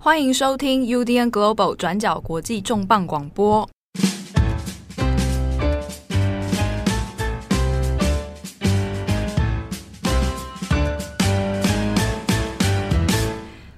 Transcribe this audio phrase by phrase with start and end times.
[0.00, 3.68] 欢迎收听 UDN Global 转角国际重磅广播。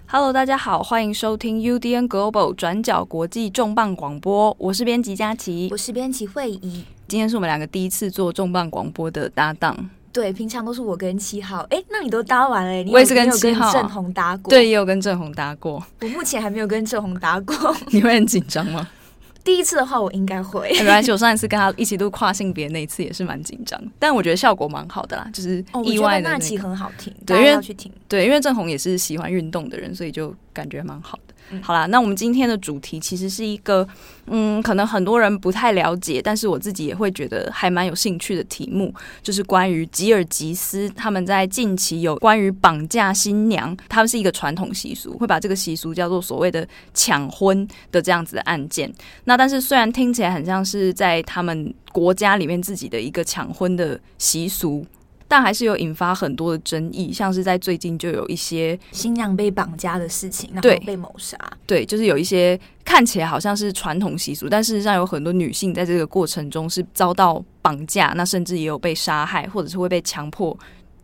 [0.08, 4.54] Hello，大家好，欢迎收听 UDN Global 转角国际重磅广播。
[4.58, 6.84] 我是编辑佳琪，我是编辑惠仪。
[7.08, 9.88] 今天是我们两个第一次做重磅广播的搭档。
[10.12, 11.66] 对，平常都是我跟七号。
[11.70, 12.72] 哎，那你都搭完了？
[12.82, 14.50] 你我也是跟七号、郑红搭过。
[14.50, 15.82] 对，也有跟郑红搭过。
[16.00, 17.54] 我目前还没有跟郑红搭过。
[17.90, 18.88] 你会很紧张吗？
[19.42, 20.68] 第一次的话，我应该会。
[20.80, 27.90] 没关系，我上一次跟他一起录跨性别那一次也是蛮紧张，但我觉得效果蛮好的啦，就是意外的、那期很好听，对，因为要去听。
[28.06, 31.29] 对，因为郑红也是喜欢运动的人，所以就感觉蛮好的。
[31.62, 33.86] 好啦，那我们今天的主题其实是一个，
[34.26, 48.92] 嗯，可能很多人不太了解，但是我自己也会觉得还蛮有兴趣的题目，就是关于吉尔吉斯他们在近期有关于绑架新娘，他们是一个传统习俗，会把这个习俗叫做所谓的抢婚的这样子的案件。
[49.24, 54.86] 那但是虽然听起来很像是在他们国家里面自己的一个抢婚的习俗。
[55.30, 61.38] 但还是有引发很多的争议，像是在最近就有一些新娘被绑架的事情，然后被谋杀。
[61.66, 70.58] 对，就是有一些看起来好像是传统习俗，但事实上有很多女性在这个过程中是遭到绑架，那甚至也有被杀害，或者是会被强迫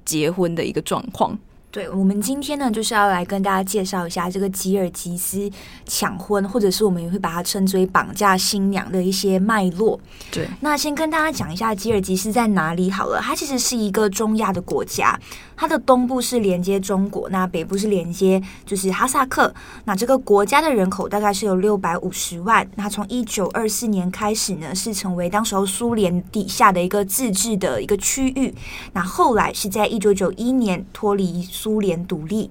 [0.04, 1.38] 结婚的一个状况。
[1.76, 5.50] 对，我们今天呢，就是要来跟大家介绍一下这个吉尔吉斯
[5.84, 10.00] 抢婚，或者是我们也会把它称之为绑架新娘的一些脉络。
[10.32, 13.20] 对，那先跟大家讲一下吉尔吉斯在哪里好了。
[13.20, 15.20] 它其实是一个中亚的国家，
[15.54, 19.54] 它的东部是连接中国，那北部是连接就是哈萨克。
[19.84, 22.66] 那这个国家的人口大概是有六百五十万。
[22.76, 28.54] 那从一九二四年开始呢，是成为当时候苏联底下的一个自治的一个区域。
[28.94, 31.42] 那后来是在一九九一年脱离。
[31.66, 32.48] 苏联独立，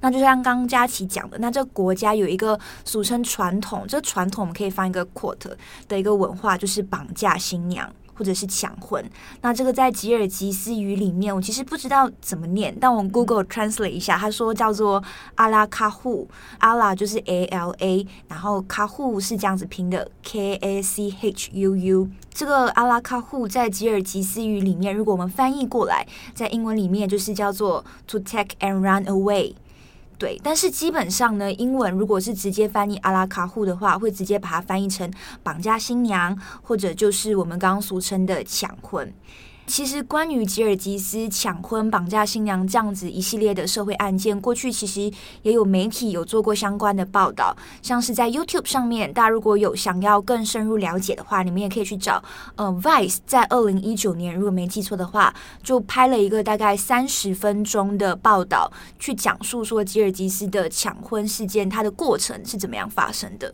[0.00, 5.54] 那就像刚刚佳琪讲的，那这国家有一个俗称传统，这传统我们可以放一个 quote
[5.86, 7.86] 的一个文化，就是绑架新娘。
[8.16, 9.04] 或者是抢婚。
[9.42, 15.02] 那这个在吉尔吉斯语里面，我其实不知道怎么念，但我 Google translate 一下，他说叫做
[15.36, 16.28] 阿拉卡户，
[16.58, 22.08] 阿拉就是 A L A，然后卡户是这样子拼的 K A C H U U。
[22.32, 29.54] 这个阿拉卡户在吉尔吉斯语里面，如果我们翻译过来，在英文里面就是叫做 to take and run away。
[30.18, 35.12] 对，但是基本上呢，英文如果是直接翻译阿拉卡户的话，会直接把它翻译成
[35.42, 39.12] 绑架新娘，或者就是我们刚刚俗称的抢婚。
[39.66, 45.12] 其实，关于吉尔吉斯抢婚、绑架新娘这样子一系列的社会案件，过去其实
[45.42, 52.22] 也有媒体有做过相关的报道，像是在 YouTube 上面，大家如果有想要更深入了解的话，你们也可以去找。
[52.54, 55.34] 呃，Vice 在二零一九年，如果没记错的话，
[55.64, 63.52] 就拍了一个大概三十分钟的报道，去讲述说吉尔吉斯的抢婚事件，它的过程是怎么样发生的。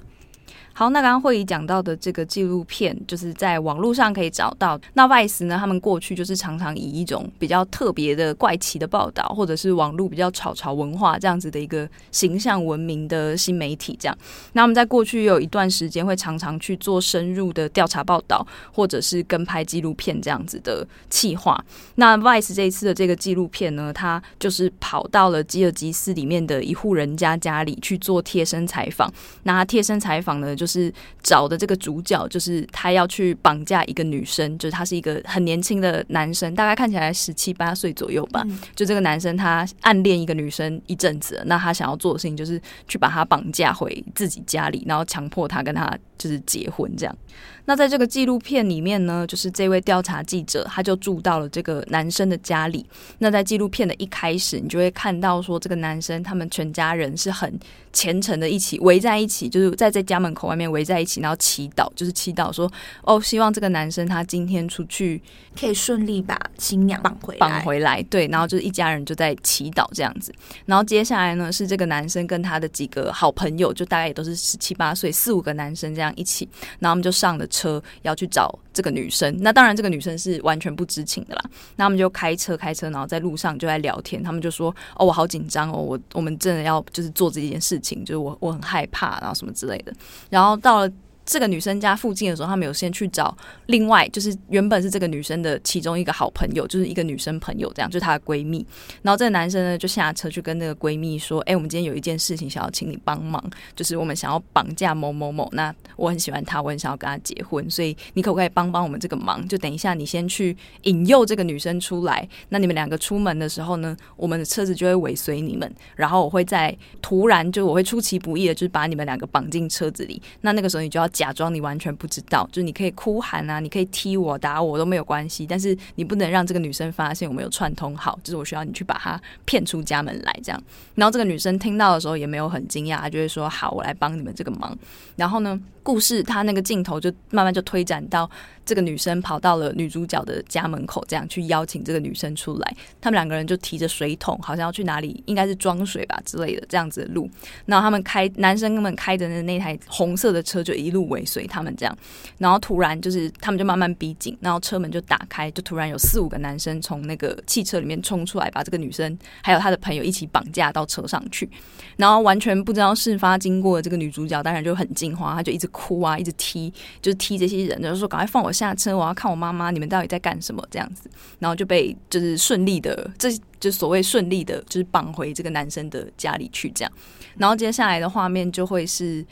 [0.74, 4.80] 好，那刚刚会议讲到的这个纪录片，就是在网络上可以找到。
[4.94, 13.96] 那 Vice 呢，他们过去就是常常以一种比较特别的怪奇的报道，或者是网络比较炒潮文化这样子的一个形象闻名的新媒体。
[14.00, 14.16] 这样，
[14.54, 21.62] 那我们在过去有一段时间会常常去做深入的调查报道，或者是跟拍纪录片这样子的企划。
[21.96, 29.12] 那 Vice 这一次的这个纪录片呢，它就是跑到了吉尔吉斯里面的一户人家家里去做贴身采访。
[29.42, 30.92] 那贴身采访呢，就是
[31.24, 38.44] 找的这个主角，就是他要去绑架一个女生，就是他是一个很年轻的男生，大概看起来十七八岁左右吧。
[38.76, 47.18] 就这个男生，他暗恋一个女生一阵子，那他想要做的事情就是去把她绑架回自己家里，然后强迫她跟他就是结婚这样。
[47.64, 52.84] 那在这个纪录片里面呢，就是这位调查记者，他就住到了这个男生的家里。
[53.18, 57.56] 那在纪录片的一开始，你就会看到说，这个男生他们全家人是很
[57.92, 62.68] 虔诚的，一起围在一起，就是在在家门口外面围在一起，然后祈祷，就是祈祷说，
[63.02, 65.22] 哦，希望这个男生他今天出去
[65.56, 68.02] 可以顺利把新娘绑回绑回来。
[68.10, 70.34] 对，然后就是一家人就在祈祷这样子。
[70.66, 76.48] 然后接下来呢，是这个男生跟他的几个好朋友，就大概也都是十七八岁，四五个男生这样一起，
[76.80, 77.46] 然后我们就上了。
[77.52, 81.44] 车要去找这个女生，那当然这个女生是完全不知情的啦。
[81.76, 84.20] 那他们就开车开车，然后在路上就在聊天。
[84.20, 89.92] 他们就说：“哦，我好紧张哦，我我们真的要就是做这件事情，就是我我很害怕，然后什么之类的。”
[90.30, 90.90] 然后到了
[91.24, 93.36] 这个女生家附近的时候，他们有先去找
[93.66, 98.66] 另外，就是原本是这个女生的其中一个好朋友，就是一个女生朋友，这样就是她的闺蜜。
[99.02, 103.42] 然后这个男生呢，就下车去跟那个闺蜜说：“哎，我们今天有一件事情想要请你帮忙，
[103.76, 105.48] 就是我们想要绑架某某某。
[105.52, 109.46] 那我很喜欢他，我很想要跟他结婚，所以你可不可以帮帮我们这个忙？
[109.46, 112.28] 就等一下你先去引诱这个女生出来。
[112.48, 120.20] 那你们两个出门的时候呢，我们的车子就会尾随你们，然后我会在突然就我会出其不意的，就是把你们两个绑进车子里。
[120.40, 130.62] 那那个时候你就要。”假装你完全不知道，就是你可以哭喊啊，你可以踢我、打我都没有关系，但是你不能让这个女生发现我们有串通好，就是我需要你去把她骗出家门来，这样。
[130.94, 134.76] 然后这个女生听到的时候也没有很惊讶，她就会说：“好，我来帮你们这个忙。”
[135.16, 138.28] 然后呢，故事它那个镜头就慢慢就推展到。
[138.64, 142.76] 这个女生跑到了女主角的家门口，这样去邀请这个女生出来。
[143.00, 147.28] 他们两个人就提着水桶，好像要去哪里，应该是装水吧之类的这样子的路。
[147.66, 151.96] 然后他们开，男生们开的那那台红色的车就一路尾随他们这样。
[152.38, 161.48] 然后突然就是他们就慢慢逼近，然后车门就打开，就突然有四五个男生从那个汽车里面冲出来，把这个女生还有她的朋友一起绑架到车上去。
[161.96, 170.62] 然后完全不知道事发经过的这个女主角当然就很惊慌，她就一直哭啊，一直踢，就是踢这些人，然后说赶快放我下车，我要看我妈妈，你们到底在干什么？
[170.70, 171.08] 这样子，
[171.38, 173.28] 然后就被就是顺利的，这
[173.58, 176.92] 就所谓顺利的，就是绑回这个男生的家里去，这样。
[177.36, 179.24] 然后接下来的画面就会是。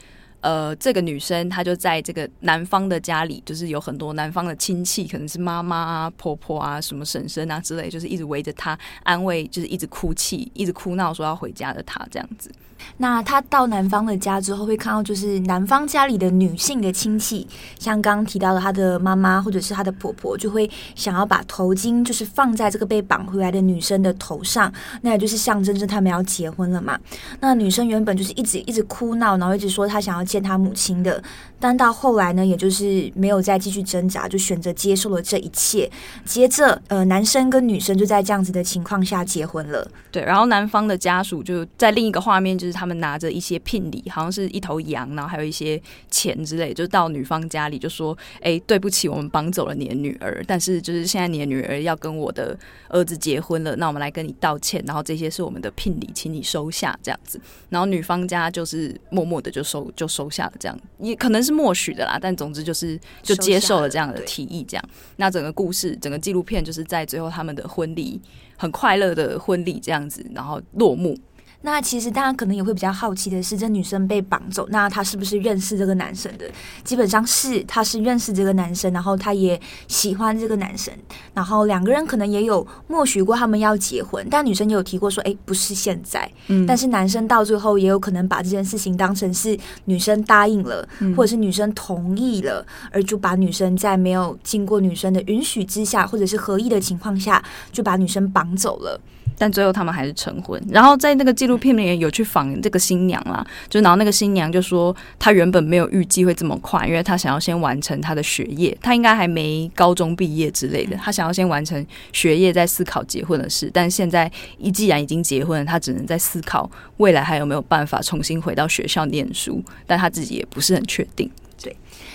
[0.43, 12.51] 呃，这个女生她就在这个男方的家里，就是有很多男方的亲戚，可能是妈妈啊、婆婆啊、什么婶婶啊之类，就是一直围着她安慰，就是一直哭泣、一直哭闹说要回家的她这样子。
[12.97, 17.47] 那她到男方的家之后，会看到就是男方家里的女性的亲戚，
[17.77, 26.99] 像刚刚提到的她的妈妈或者是她的婆婆，就会想要把头巾就是放在这个被绑回来的女生的头上，那也就是象征着他们要结婚了嘛。
[27.41, 30.25] 那女生原本就是一直一直哭闹，然后一直说她想要。
[30.31, 31.21] 见她母亲的，
[31.59, 35.91] 但到后来呢，也就是没有再继续挣扎，就选择接受了这一切。
[36.23, 39.85] 接着，呃，男生跟女生就在这样子的情况下结婚了。
[40.09, 52.57] 对，然后男方的家属就在另一个画面，就是他们拿着一些聘礼，好像是一头羊，然后还有一些钱之类，就到女方家里就说：“哎，对不起，我们绑走了你的女儿，但是就是现在你的女儿要跟我的
[52.87, 57.37] 儿子结婚了，那我们来跟你道歉，然后这些是我们的聘礼，请你收下这样子。”
[57.67, 60.21] 然后女方家就是默默的就收就收。
[60.21, 64.89] 收下了这样，也可能是默许的啦，但总之就是就接受了这样的提议，这样。
[65.15, 68.21] 那整个故事，整个纪录片就是在最后他们的婚礼，
[68.55, 71.17] 很快乐的婚礼这样子，然后落幕。
[71.63, 76.45] 那其实大家可能也会比较好奇的是，这女生被绑走，那她是不是认识这个男生的？
[76.83, 80.91] 基本上是，她是认识这个男生，然后她也喜欢这个男生，
[81.33, 86.29] 然后两个人可能也有默许过他们要结婚，但女生也有提过说，哎，不是现在。
[86.47, 98.99] 嗯，但是男生到最后也有可能把这件事情当成是女生答应了，或者是女生同意了，而就把女生在没有经过女生的允许之下，或者是合意的情况下，就把女生绑走了。
[99.41, 111.83] 但最后他们还是成婚，然后在那个纪录片里面有去访这个新娘啦，就然后那个新娘就说，她原本没有预计会这么快，因为她想要先完成她的学业，她应该还没高中毕业之类的，她想要先完成
[112.13, 113.67] 学业再思考结婚的事。
[113.73, 121.27] 但现在一既然已经结婚了，她只能在思考未来还有没有办法重新回到学校念书，但她自己也不是很确定。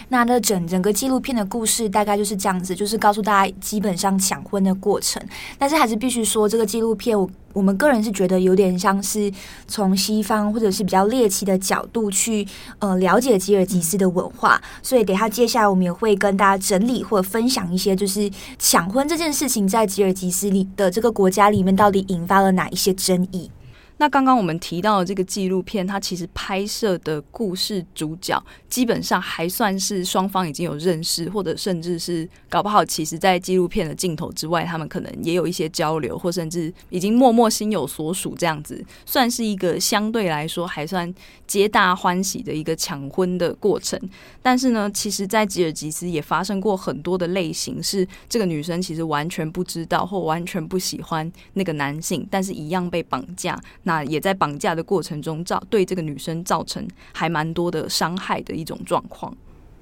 [0.08, 0.26] 那。
[0.26, 5.22] 那整整个纪录片的故事大概就是这样子，就是告诉大家基本上抢婚的过程。
[5.56, 9.32] 但是还是必须说，这个纪录片我我们个人是觉得有点像是
[9.68, 12.46] 从西方或者是比较猎奇的角度去
[12.80, 14.60] 呃了解吉尔吉斯的文化。
[14.82, 23.50] 所以等下接下来我们也会跟大家整理或者分享一些，就是抢婚这件事情在吉尔吉斯里的这个国家里面到底引发了哪一些争议。
[23.98, 41.12] 那刚刚我们提到的这个纪录片，它其实拍摄的故事主角基本上还算是双方已经有认识，或者甚至是搞不好，其实，在纪录片的镜头之外，他们可能也有一些交流，或甚至已经默默心有所属，这样子算是一个相对来说还算
[41.46, 43.98] 皆大欢喜的一个抢婚的过程。
[44.42, 53.58] 但是呢，其实，在吉尔吉斯也发生过很多的类型，是这个女生其实完全不知道或完全不喜欢那个男性，但是一样被绑架。
[53.86, 59.32] 那也在绑架的过程中造对这个女生造成还蛮多的伤害的一种状况。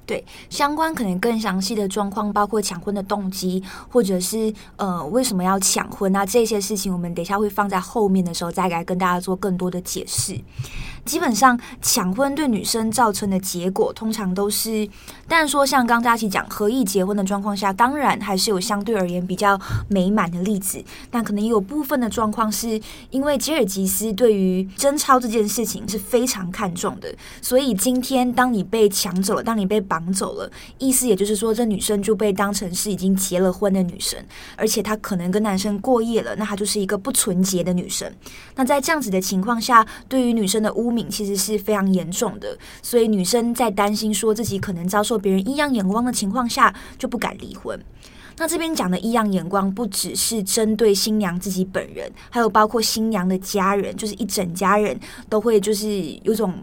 [0.06, 10.38] 对，相关可能更详细的状况，包括抢婚的动机，或者是呃为什么要抢婚，那这些事情我们等一下会放在后面的时候再来跟大家做更多的解释。
[11.04, 14.88] 基本上抢婚对女生造成的结果，通常都是，
[15.28, 22.80] 但说像刚佳琪讲合意结婚的状况下，当然还是有相对而言比较美满的例子，但可能也有部分的状况是
[23.10, 34.18] 因为吉尔吉斯对于贞操这件事情是非常看重的，所以今天当你被抢走了，当你被绑走了，意思也就是说，这女生就被当成是已经结了婚的女生，
[34.56, 38.10] 而且她可能跟男生过夜了，那她就是一个不纯洁的女生。
[38.56, 47.78] 那在这样子的情况下，对于女生的污其实是非常严重的，所以女生在担心说自己可能遭受别人异样眼光的情况下，就不敢离婚。
[48.36, 54.98] 那这边讲的异样眼光，不只是针对新娘自己本人，还有包括新娘的家人，就是一整家人
[55.28, 55.88] 都会就是
[56.22, 56.54] 有种。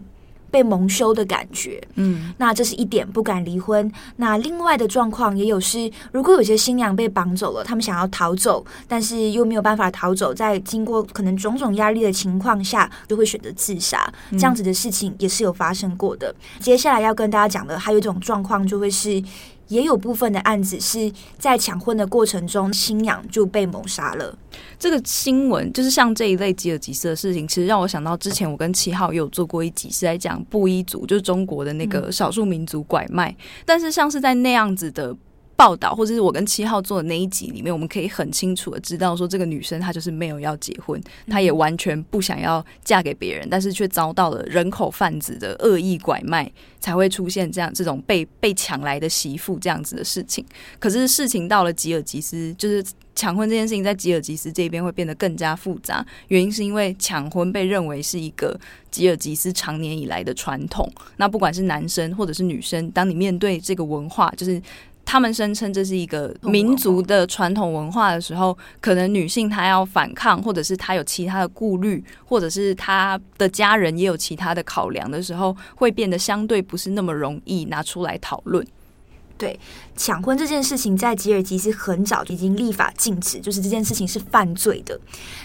[0.52, 3.90] 被蒙羞的感觉，嗯，那这是一点不敢离婚。
[4.16, 14.12] 那另外的状况也有是，如果有些新娘被绑走了，他们想要逃走，但是又没有办法逃走，在经过可能种种压力的情况下，就会选择自杀。
[14.32, 16.28] 这样子的事情也是有发生过的。
[16.28, 16.60] 嗯。
[16.60, 19.22] 接下来要跟大家讲的还有一种状况，就会是。
[19.72, 24.36] 也有部分的案子是在抢婚的过程中，新娘就被谋杀了。
[24.78, 33.34] 这个新闻就是像这一类吉尔吉斯的事情，其实让我想到之前我跟七号也有做过一集，是在讲布依族，就是中国的那个少数民族拐卖。
[33.64, 35.16] 但是像是在那样子的。
[35.62, 46.50] 报道，或者是我跟七号做的那一集里面，我们可以很清楚的知道说，这个女生她就是没有要结婚，她也完全不想要嫁给别人，但是却遭到了人口贩子的恶意拐卖，
[46.80, 50.44] 才会出现这样这种被被抢来的媳妇这样子的事情。
[50.80, 58.58] 可是事情到了吉尔吉斯，就是抢婚这件事情在吉尔吉斯这边会变得更加复杂，原因是因为抢婚被认为是一个
[58.90, 60.90] 吉尔吉斯长年以来的传统。
[61.18, 64.60] 那不管是男生或者是女生，当你面对这个文化，就是。
[65.04, 78.66] 他们声称这是一个民族的传统文化的时候，可能女性她要反抗，或者是她有其他的顾虑，或者是她的家人也有其他的考量的时候，会变得相对不是那么容易拿出来讨论。
[79.38, 79.58] 对，
[79.96, 84.98] 抢婚这件事情在吉尔吉斯很早就已经立法禁止，就是这件事情是犯罪的。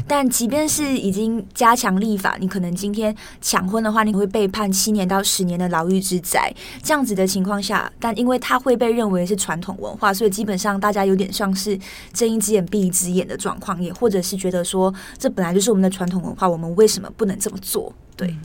[0.07, 6.53] 但即便是已经加强立法，你可能今天抢婚的话，你会被判七年到十年的牢狱之灾。
[6.83, 11.79] 这样子的情况下，但因为它会被认为是传统文化，所以基本上大家有点像是
[12.13, 17.91] 睁一只眼闭一只眼的状况，也或者是觉得说，这本来就是我们的传统文化，我们为什么不能这么做？
[18.15, 18.35] 对。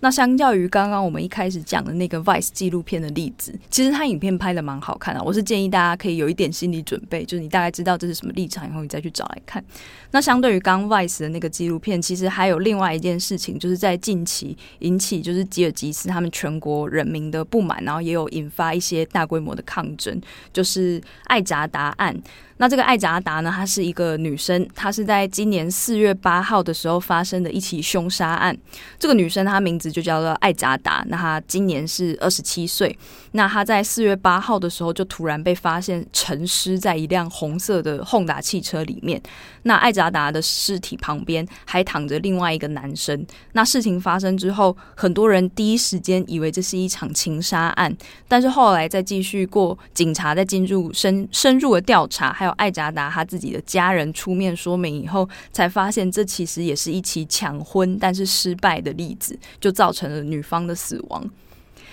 [0.00, 5.22] 那相较于刚刚我们一开始讲的那个 Vice 纪录片的例子，其实它影片拍得蛮好看的。
[5.22, 9.62] 我是建议大家可以有一点心理准备，就是你大概知道这是什么立场以后，你再去找来看。
[10.10, 20.20] 那相对于刚 Vice 的那个纪录片，其实还有另外一件事情，就是在近期引起就是吉尔吉斯他们全国人民的不满，然后也有引发一些大规模的抗争，
[20.52, 22.16] 就是艾扎达案。
[22.60, 28.54] 那这个艾扎达呢，她是一个女生，她是在今年四月八号的时候发生的一起凶杀案。
[28.98, 32.94] 这个女生她名字就叫做艾扎达，那她今年是二十七岁。
[33.32, 39.18] 那她在四月八号的时候就突然被发现沉尸在一辆红色的轰达汽车里面。
[39.62, 43.26] 那艾扎达的尸体旁边还躺着另外一个男生。
[43.52, 47.92] 那事情发生之后，很多人第一时间以为这是一场情杀案，
[48.28, 52.50] 但是后来再继续过警察在进入深深入的调查，还有。
[52.60, 61.24] 艾扎达他自己的家人出面说明以后，才发现这其实也是一起抢婚但是失败的例子，就造成了女方的死亡。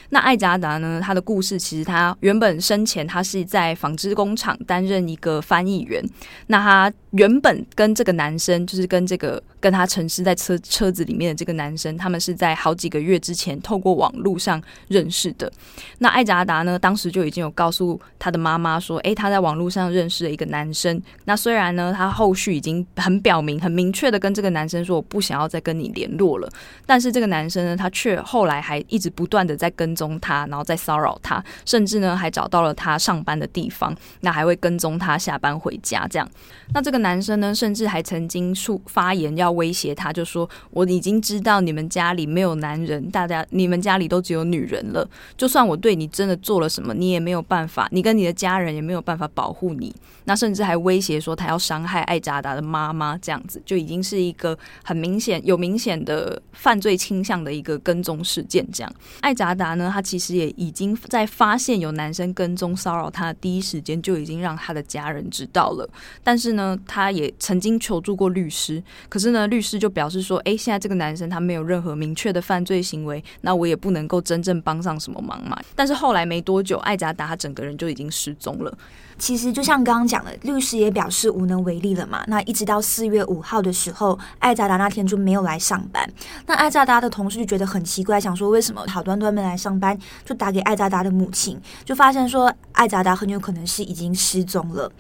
[0.10, 1.02] 那艾扎达呢？
[1.04, 6.04] 他的故事其实他原本生前他是在纺织工厂担任一个翻译员。
[6.48, 15.52] 那他原本跟这个男生，就是跟这个跟他沉尸在车车子里面的这个男生，他们是在好几个月之前透过网络上认识的。
[15.98, 21.02] 那艾扎达呢，当时就已经有告诉他的妈妈说：“诶，他在网络上认识了一个男生。
[21.26, 26.50] 那虽然呢，他后续已经很表明、很明确的跟这个男生说，我不想要再跟你联络了。
[26.86, 29.98] 但是这个男生呢，他却后来还一直不断的在跟。
[29.98, 36.08] 踪他，然后再骚扰他，甚至呢还找到了他上班的地方，那还会跟踪他下班回家。
[36.08, 36.30] 这样，
[36.72, 45.08] 那这个男生呢，甚至还曾经出发言要威胁他，就说：“我已经知道你们家里没有男人，大家你们家里都只有女人了。
[45.36, 49.94] 就算我对你真的做了什么，你也没有办法，你跟你的家人也没有办法保护你。
[50.26, 58.66] 那甚至还威胁说他要伤害艾扎达的妈妈，这样子就已经是一个很明显有明显的犯罪倾向的一个跟踪事件。
[58.72, 59.92] 这样，艾扎达呢？
[59.94, 65.90] 他其实也已经在发现有男生跟踪骚扰他的第一时间就已经让他的家人知道了，
[66.24, 75.58] 但是呢，他也曾经求助过律师，可是呢，那律师就表示说，诶，现在这个男生他没有任何明确的犯罪行为，那我也不能够真正帮上什么忙嘛。
[75.76, 78.78] 但是后来没多久，艾扎达他整个人就已经失踪了。
[79.20, 82.24] 其实就像刚刚讲的，律师也表示无能为力了嘛。
[82.28, 86.08] 那一直到四月五号的时候，艾扎达那天就没有来上班。
[86.46, 94.92] 那艾扎达的同事就觉得很奇怪，想说为什么好端端没来上班，就打给艾扎达的母亲，就发现说艾扎达很有可能是已经失踪了。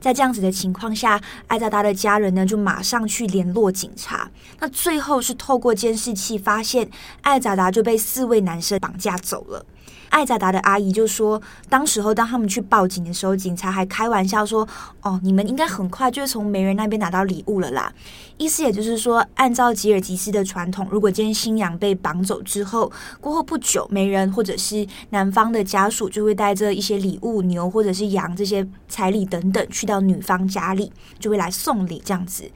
[0.00, 4.30] 在这样子的情况下，艾扎达的家人呢就马上去联络警察。
[4.60, 6.88] 那最后是透过监视器发现，
[7.22, 9.64] 艾扎达就被四位男生绑架走了。
[10.10, 14.66] 艾扎达的阿姨就说，当时候当他们去报警的时候，警察还开玩笑说
[15.02, 17.92] ：“哦，你们应该很快就会从媒人那边拿到礼物了啦。”
[18.38, 32.50] 意思也就是说，按照吉尔吉斯的传统，如果今天新娘被绑走之后，过后不久，媒人或者是男方的家属就会带着一些礼物，牛或者是羊这些彩礼等等，去到女方家里，就会来送礼这样子。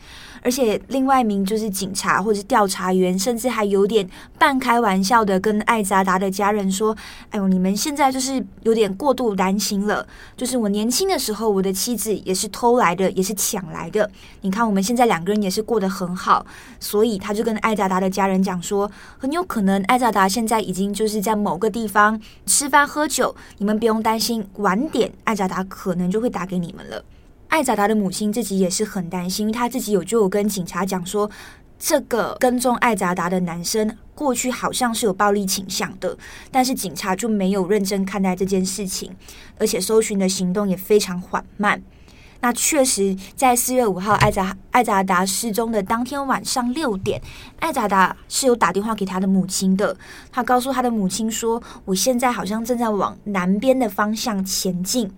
[0.44, 4.08] 而且，另外一名就是警察或者调查员，甚至还有点
[4.38, 6.96] 半开玩笑的跟艾扎达的家人说
[7.30, 10.04] ：“哎呦，你们现在就是有点过度担心了。
[10.37, 14.11] 就是我年轻的时候，我的妻子也是偷来的，也是抢来的。
[14.40, 16.44] 你看我们现在两个人也是过得很好，
[16.80, 27.04] 所以他就跟艾扎达的家人讲说，很有可能艾扎达现在已经就是在某个地方吃饭喝酒，你们不用担心，晚点艾扎达可能就会打给你们了。”
[27.52, 31.30] 艾扎达的母亲自己也是很担心，她自己有就有跟警察讲说，
[31.78, 36.16] 这个跟踪艾扎达的男生过去好像是有暴力倾向的，
[36.50, 39.14] 但是警察就没有认真看待这件事情，
[39.59, 41.82] 而且搜寻的行动也非常缓慢。
[42.40, 47.21] 那确实，在四月五号艾扎艾扎达失踪的当天晚上六点，
[47.61, 49.94] 艾扎达是有打电话给他的母亲的，
[50.30, 55.12] 他告诉他的母亲说：“我现在好像正在往南边的方向前进。”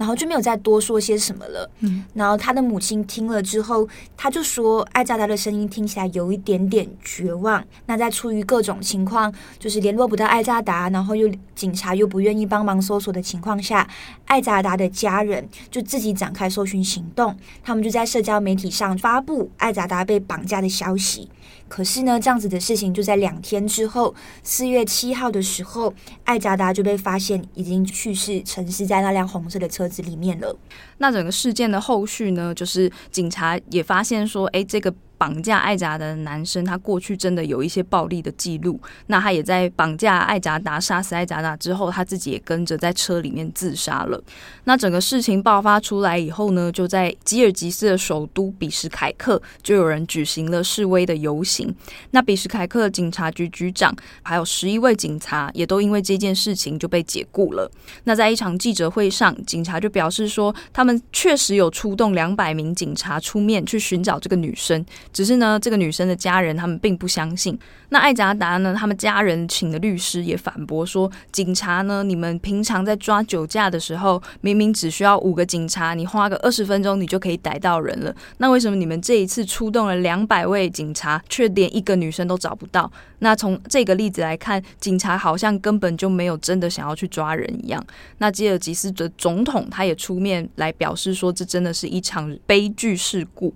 [0.00, 1.70] 然后就没有再多说些什么了。
[1.80, 7.62] 嗯，然后他的母亲听了之后，他就说：“艾扎达的声音听起来有一点点绝望。
[7.84, 13.86] 那在出于各种情况，就是联络不到艾扎达，然后又警察又不愿意帮忙搜索的情况下，
[14.24, 17.36] 艾扎达的家人就自己展开搜寻行动。
[17.62, 21.28] 他们就在社交媒体上发布艾扎达被绑架的消息。”
[21.70, 24.12] 可是呢，这样子的事情就在两天之后，
[24.42, 30.58] 四月七号的时候，艾扎达就被发现已经去世，沉尸在那辆红色的车子里面了。
[30.98, 34.92] 那整个事件的后续呢，就是警察也发现说，哎，这个。
[35.20, 38.80] 绑架艾扎达的男生，他过去真的有一些暴力的记录。
[39.08, 44.18] 那他也在绑架艾扎达、杀死艾扎达之后，他自己也跟着在车里面自杀了。
[44.64, 51.74] 那整个事情爆发出来以后呢，就在吉尔吉斯的首都比什凯克，就有人举行了示威的游行。
[52.12, 57.70] 那比什凯克警察局局长还有十一位警察，也都因为这件事情就被解雇了。
[58.04, 64.82] 那在一场记者会上，警察就表示说，他们确实有出动两百名警察出面去寻找这个女生。
[65.12, 67.58] 只是呢，这个女生的家人他们并不相信。
[67.88, 78.14] 那艾扎达呢，他们家人请的律师也反驳说，警察呢，你们平常在抓酒驾的时候，明明只需要五个警察，你花个二十分钟，你就可以逮到人了。
[78.38, 82.90] 那为什么你们这一次出动了两百位警察，却连一个女生都找不到？
[83.18, 87.84] 那从这个例子来看，警察好像根本就没有真的想要去抓人一样。
[88.18, 93.52] 那吉尔吉斯的总统他也出面来表示说，这真的是一场悲剧事故。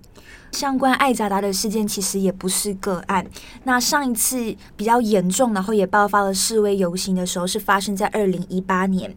[0.55, 3.27] 相关艾扎达的事件其实也不是个案。
[3.65, 9.13] 那上一次比较严重，然后也爆发了示威游行的时候，是发生在二零一八年。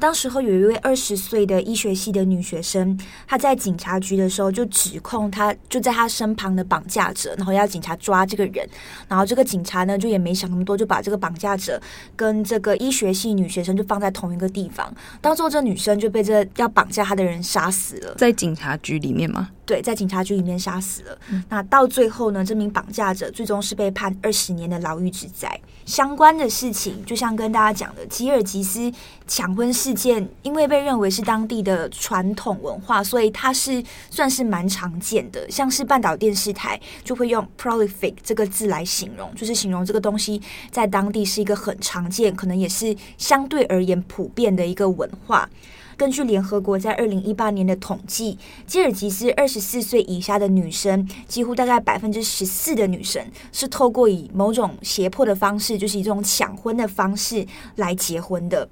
[0.00, 8.66] 当时候有一位二十岁的医学系的女学生，她在警察局的时候就指控她就在她身旁的绑架者，然后要警察抓这个人。
[9.06, 11.80] 然后这个警察呢就也没想那么多，就把这个绑架者
[12.16, 14.92] 跟这个医学系女学生就放在同一个地方。
[15.20, 19.50] 到最后这女生就被这要绑架她的人杀死了，在警察局里面吗？
[19.66, 21.18] 对，在警察局里面杀死了。
[21.28, 21.44] 嗯。
[21.48, 25.60] 那到最后呢，这名绑架者最终是被判二十年的牢狱之灾。
[25.86, 28.92] 相关的事情，就像跟大家讲的，吉尔吉斯
[29.28, 35.50] 抢婚事事件，因为被认为是当地的传统文化，所以它是算是蛮常见的。
[35.50, 45.50] 像是半岛电视台就会用 prolific 这个字来形容，就是形容这个东西在当地是一个很常见，可能也是相对而言普遍的一个文化。
[45.96, 58.68] 根据联合国在二零一八年的统计，吉尔吉斯二十四岁以下的女生，几乎大概百分之十四的女生是透过以某种胁迫的方式，就是以这种抢婚的方式来结婚的。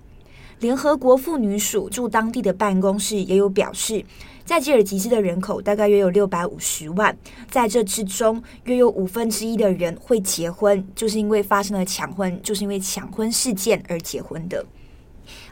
[0.61, 4.05] 联合国妇女署驻当地的办公室也有表示，
[4.45, 7.17] 在吉尔吉斯的人口大概约有六百五十万，
[7.49, 14.65] 在这之中约有五分之一的人会结婚，就是因为发生了抢婚，就是因为抢婚事件而结婚的。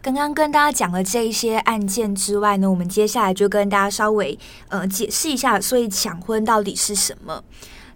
[0.01, 4.37] 刚刚跟大家讲了这一些案件之外呢，我们接下来就跟大家稍微
[4.69, 7.45] 呃解释一下，所以抢婚到底是什么？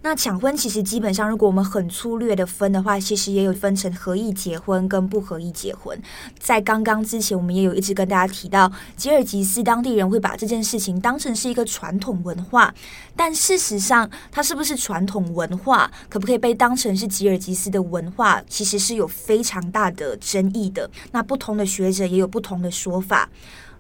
[0.03, 6.01] 那抢婚其实基本上，如果我们很粗略的分的话，其实也有分成合意结婚跟不合意结婚。
[6.39, 12.75] 在刚刚之前，我们也有一直跟大家提到，吉尔吉斯当地人会把这件事情当成是一个传统文化，
[13.15, 20.91] 但事实上，它是不是传统文化，可不可以被当成是吉尔吉斯的文化，其实是有非常大的争议的。
[21.13, 23.29] 那不同的学者也有不同的说法。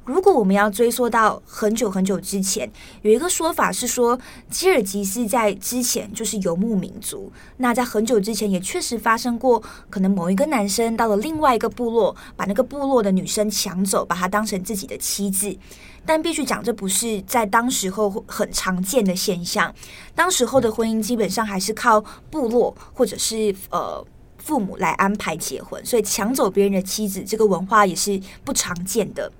[0.04, 2.70] 如果我们要追溯到很久很久之前，
[3.02, 7.30] 有一个说法是说，吉尔吉斯在之前就是游牧民族。
[7.58, 15.56] 那在很久之前，也确实发生过，可能某一个男生到了另外一个部落，把那个部落的女生抢走，把她当成自己的妻子。
[16.04, 19.72] 但必须讲，这不是在当时候很常见的现象。
[20.14, 24.04] 当时候的婚姻基本上还是靠部落或者是呃
[24.38, 29.30] 父母来安排结婚，所以抢走别人的妻子这个文化也是不常见的。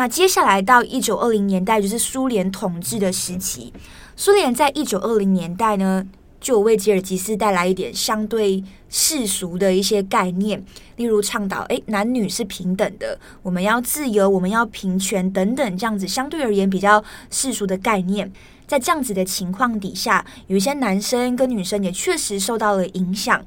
[0.00, 3.70] 那接下来到一九二零年代，就是苏联统治的时期。
[4.16, 6.02] 苏联在一九二零年代呢，
[6.40, 10.64] 就为吉尔吉斯带来一点相对世俗的一些概念，
[10.96, 18.32] 例如倡导诶男女是平等的，我们要自由，我们要平权等等，这样子相对而言比较世俗的概念。
[18.66, 23.44] 在这样子的情况底下，有一些男生跟女生也确实受到了影响。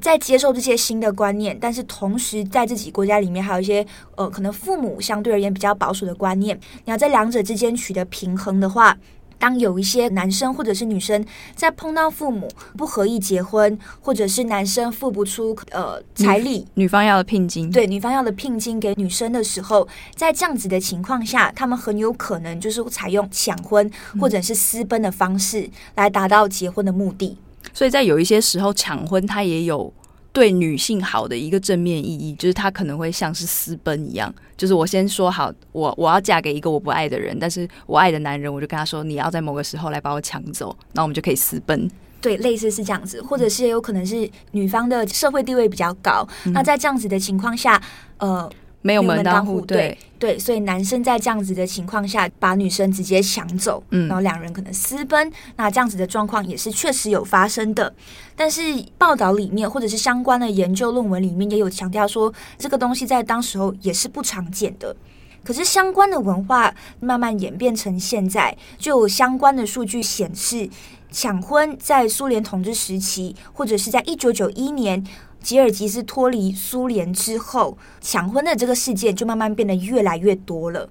[0.00, 6.58] 在接受这些新的观念，但是同时在自己国家里面还有一些呃，可能父母相对而言比较保守的观念。
[6.84, 8.96] 你要在两者之间取得平衡的话，
[9.38, 11.22] 当有一些男生或者是女生
[11.54, 27.36] 在碰到父母不合意结婚，或者是男生付不出呃彩礼，女方要的聘金，对，女方要的聘金给女生的时候，在这样子的情况下，他们很有可能就是采用抢婚或者是私奔的方式来达到结婚的目的。
[27.72, 29.92] 所以在有一些时候，抢婚它也有
[30.32, 41.90] 对女性好的一个正面意义，就是它可能会像是私奔一样，就是我先说好，我我要嫁给一个我不爱的人，但是我爱的男人，我就跟他说，你要在某个时候来把我抢走，那我们就可以私奔。
[42.20, 47.80] 对，类似是这样子，或者是有可能是女方的社会地位比较高，那在这样子的情况下，
[48.18, 48.50] 呃。
[48.82, 57.92] 没有门当户对，对，对，所以男生在这样子的情况下把女生直接抢走，嗯，然后两人可能私奔，那这样子的状况也是确实有发生的。
[58.36, 58.62] 但是
[58.96, 64.94] 报道里面或者是相关的研究论文里面也有强调说，这个东西在当时候也是不常见的。
[65.42, 70.68] 可是相关的文化慢慢演变成现在，就有相关的数据显示，
[71.10, 75.04] 抢婚在苏联统治时期或者是在一九九一年。
[75.46, 80.90] 吉尔吉斯脱离苏联之后，抢婚的这个事件就慢慢变得越来越多了。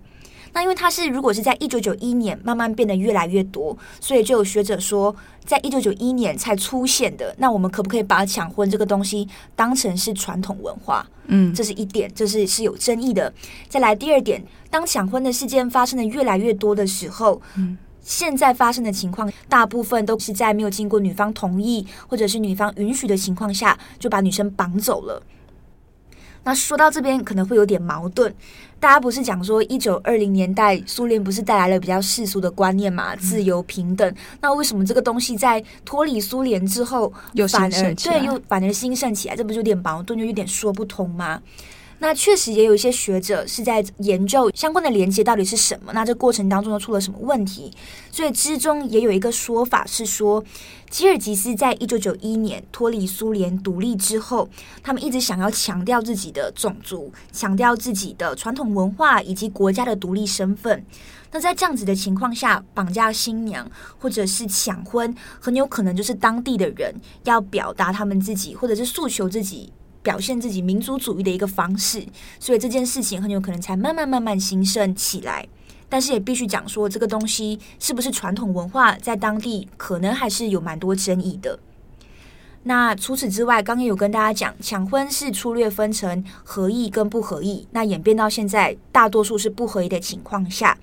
[0.54, 5.14] 那因为它是如果是在一九九一年慢慢变得越来越多，所以就有学者说，
[5.44, 11.06] 在一九九一年才出现的，那我们可不可以把抢婚这个东西当成是传统文化？
[11.28, 13.34] 嗯，这是一点，这是是有争议的。
[13.68, 17.78] 再来第二点，当抢婚的事件发生的越来越多的时候，嗯。
[18.06, 25.22] 现在发生的情况，大部分都是在没有经过女方同意或者是女方允许的情况下，就把女生绑走了。
[26.44, 28.32] 那说到这边可能会有点矛盾，
[28.80, 34.16] 大家不是讲说一九二零年代苏联不是带来了比较世俗的观念嘛，自由平等？
[34.40, 37.12] 那为什么这个东西在脱离苏联之后
[37.50, 39.36] 反而对又反而兴盛起来？
[39.36, 41.42] 这不就有点矛盾，就有点说不通吗？
[42.00, 47.72] 那确实也有一些学者是在研究相关的连接到底是什么，那这过程当中又出了什么问题？
[48.12, 50.44] 所以之中也有一个说法是说，
[50.90, 54.48] 吉尔吉斯在一九九一年脱离苏联独立之后，
[54.84, 60.86] 他们一直想要强调自己的种族，强调自己的传统文化以及国家的独立身份。
[61.32, 69.72] 那在这样子的情况下，绑架新娘或者是抢婚，很有可能就是当地的人要表达他们自己，或者是诉求自己。
[70.06, 72.06] 表现自己民族主义的一个方式，
[72.40, 75.48] 所以这件事情很有可能才慢慢慢慢兴盛起来。
[75.90, 81.58] 但是也必须讲说，这个东西是不是传统文化，在当地可能还是有蛮多争议的。
[82.64, 87.68] 那除此之外，刚刚有跟大家讲，抢婚是粗略分成合意跟不合意。
[87.72, 90.78] 那演变到现在，大多数是不合意的情况下，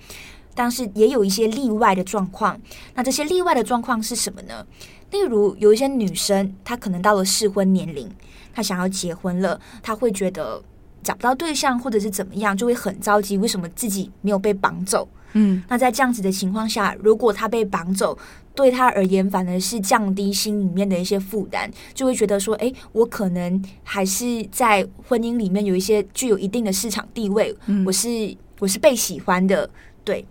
[0.53, 2.59] 但是也有一些例外的状况。
[2.95, 4.65] 那这些例外的状况是什么呢？
[5.11, 8.09] 例如有一些女生，她可能到了适婚年龄。
[8.53, 10.61] 他想要结婚了，他会觉得
[11.01, 13.37] 找不到对象，或者是怎么样，就会很着急。
[13.37, 15.07] 为什么自己没有被绑走？
[15.33, 18.15] 嗯，那在这样子的情况下，如果他被绑走，
[18.53, 29.67] 对他而言反而是降低心里面的一些负担，就会觉得说，诶，我可能还是在婚姻里面有一些具有一定的市场地位，嗯，我是我是被喜欢的。
[30.03, 30.23] 对，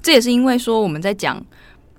[0.00, 1.44] 这也是因为说我们在讲。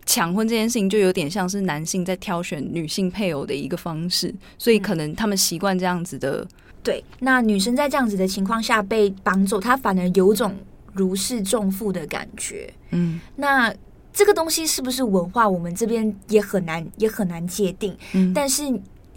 [0.10, 6.44] 抢婚这件事情就有点像是男性在挑选女性配偶的一个方式，所以可能他们习惯这样子的。
[6.82, 10.56] 对，那女生在这样子的情况下被绑走，她反而有种
[10.94, 12.74] 如释重负的感觉。
[12.90, 13.72] 嗯，那
[14.12, 17.96] 这个东西是不是文化，我们这边也很难也很难界定。
[18.14, 18.64] 嗯，但是。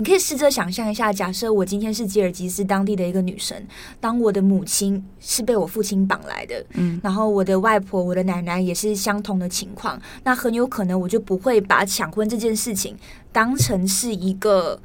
[0.02, 3.56] 你可以试着想象一下，假设我今天是吉尔吉斯当地的一个女生，
[4.00, 12.96] 当我的母亲是被我父亲绑来的，嗯，然后我的外婆、我的奶奶也是相同的情况，那很有可能我就不会把抢婚这件事情
[13.30, 14.76] 当成是一个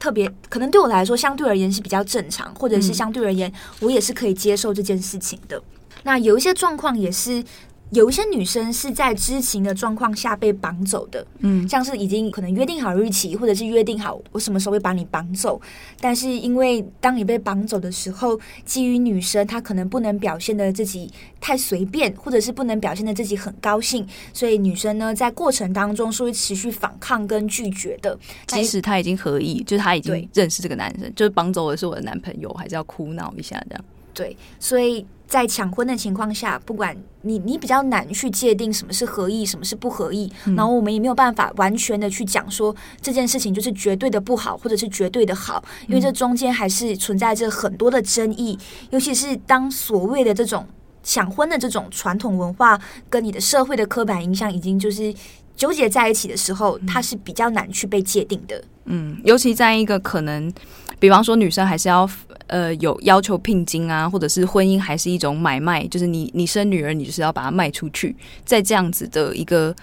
[0.00, 5.62] 特别，可能对我来说相对而言是比较正常，或者是相对而言我也是可以接受这件事情的。
[6.02, 7.44] 那有一些状况也是。
[7.90, 15.60] 有一些女生是在知情的状况下被绑走的，嗯，像是已经可能约定好日期，或者是约定好我什么时候会把你绑走，
[16.00, 21.08] 但是因为当你被绑走的时候，基于女生她可能不能表现的自己
[21.40, 28.18] 太随便，或者是不能表现的自己很高兴，所以女生呢在过程当中是会持续反抗跟拒绝的，
[28.48, 33.84] 即使她已经合意，就是她已经认识这个男生，就是绑走的是我的男朋友，还是要哭闹一下这样。
[34.16, 35.06] 对，所以。
[35.28, 48.56] 在抢婚的情况下，不管你你比较难去界定什么是合意，什么是不合意，嗯、然后我们也没有办法完全的去讲说这件事情就是绝对的不好，或者是绝对的好，因为这中间还是存在着很多的争议。
[48.90, 50.64] 尤其是当所谓的这种
[51.02, 55.12] 抢婚的这种传统文化跟你的社会的刻板印象已经就是
[55.56, 58.62] 纠结在一起的时候，它是比较难去被界定的。
[58.84, 60.52] 嗯，尤其在一个可能，
[61.00, 62.08] 比方说女生还是要。
[62.48, 68.14] 呃，有要求聘金啊，或者是婚姻还是一种买卖，就是你你生女儿，你就是要把它卖出去。
[68.44, 69.74] 在这样子的一个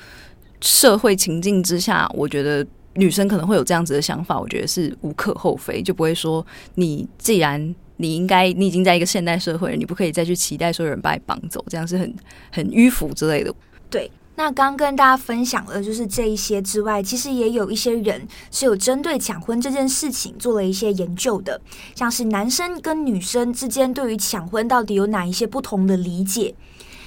[0.62, 12.15] 社会情境之下，我觉得女生可能会有这样子的想法，我觉得是无可厚非，就不会说你既然你应该你已经在一个现代社会了，你不可以再去期待说有人把你绑走，这样是很
[12.49, 13.53] 很迂腐之类的。
[13.89, 14.09] 对。
[14.36, 21.62] 那刚跟大家分享了，就是这一些之外，其实也有一些人是有针对抢婚这件事情做了一些研究的，
[21.93, 26.56] 像是男生跟女生之间对于抢婚到底有哪一些不同的理解。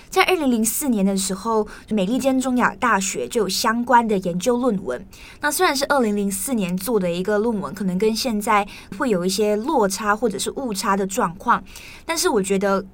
[0.08, 5.04] 在二零零四年的时候，美利坚中亚大学就有相关的研究论文。
[5.40, 11.62] 那虽然是二零零四年做的一个论文，可能跟现在会有一些落差或者是误差的状况，
[12.06, 12.86] 但是我觉得。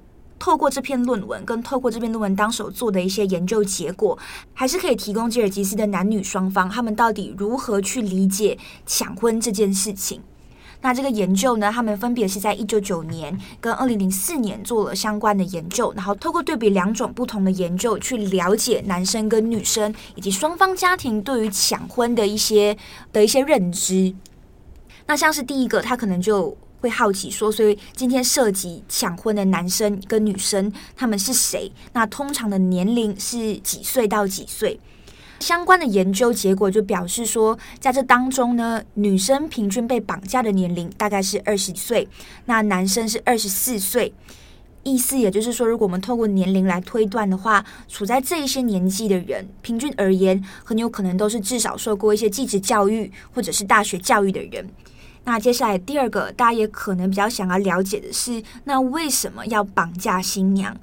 [0.43, 4.19] 透过这篇论文，跟透过这篇论文当手做的一些研究结果，
[4.53, 10.21] 还是可以提供吉尔吉斯的男女双方，他们到底如何去理解抢婚这件事情。
[10.81, 22.77] 那这个研究呢，他们分别是在一九九年跟二零零四年做了相关的研究，然后透过对比两种不同的研究，去了解男生跟女生以及双方家庭对于抢婚的一些
[23.13, 24.13] 的一些认知。
[25.07, 26.57] 那像是第一个，他可能就。
[26.83, 31.71] 会好奇说，所以今天涉及抢婚的男生跟女生，他们是谁？
[31.93, 34.77] 那通常的年龄是几岁到几岁？
[35.39, 42.05] 相关的研究结果就表示说，在这当中呢，女生平均被绑架的年龄大概是二十岁，
[42.47, 44.13] 那男生是二十四岁。
[44.83, 54.69] 意思也就是说，如果我们透过年龄来推断的话，处在这一些年纪的人，平均而言，很有可能都是至少受过一些继职教育或者是大学教育的人。
[55.25, 60.75] 那接下来第二个，大家也可能比较想要了解的是，那为什么要绑架新娘？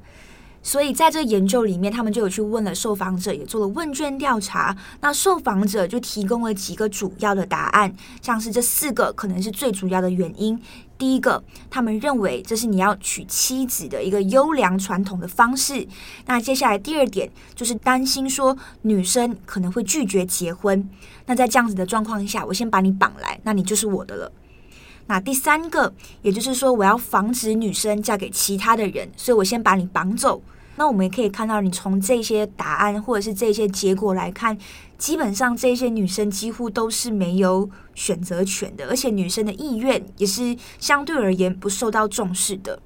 [0.63, 4.77] 所以在这研究里面，他们就有去问了受访者，也做了问卷调查。
[5.01, 10.61] 那受访者就提供了几个主要的答案，像是这四个可能是最主要的原因。
[11.01, 15.89] 第一个，他们认为这是你要娶妻子的一个优良传统的方式。
[16.27, 20.87] 那接下来第二点就是担心说女生可能会拒绝结婚。
[21.25, 24.31] 那在这样子的状况下，我先把你绑来，那你就是我的了。
[25.07, 30.43] 那第三个，也就是说我要防止女生嫁给其他的人，所以我先把你绑走。
[30.77, 34.57] 那我们也可以看到，你从这些答案或者是这些结果来看，
[35.01, 42.79] 基本上这些女生几乎都是没有选择权的，而且女生的意愿也是相对而言不受到重视的。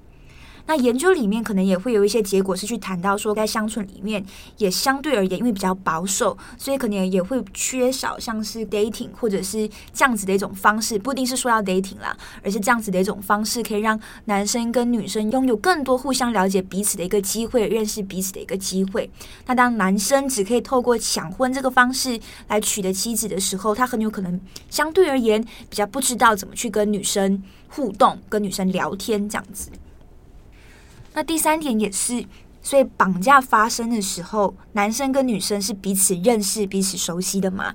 [0.66, 4.24] 那研究里面可能也会有一些结果是去谈到说，在乡村里面
[4.57, 19.11] 也相对而言，因为比较保守，所以可能也会缺少像是 dating 或者是这样子的一种方式，不一定是说要 dating 啦，而是这样子的一种方式，可以让男生跟女生拥有更多互相了解彼此的一个机会，认识彼此的一个机会。
[19.46, 29.70] 那当男生只可以透过抢婚这个方式来取得妻子的时候，他很有可能相对而言比较不知道怎么去跟女生互动，跟女生聊天这样子。
[31.14, 32.27] 那第三点也是，
[32.61, 37.74] 所以绑架发生的时候，男生跟女生是彼此认识、彼此熟悉的嘛？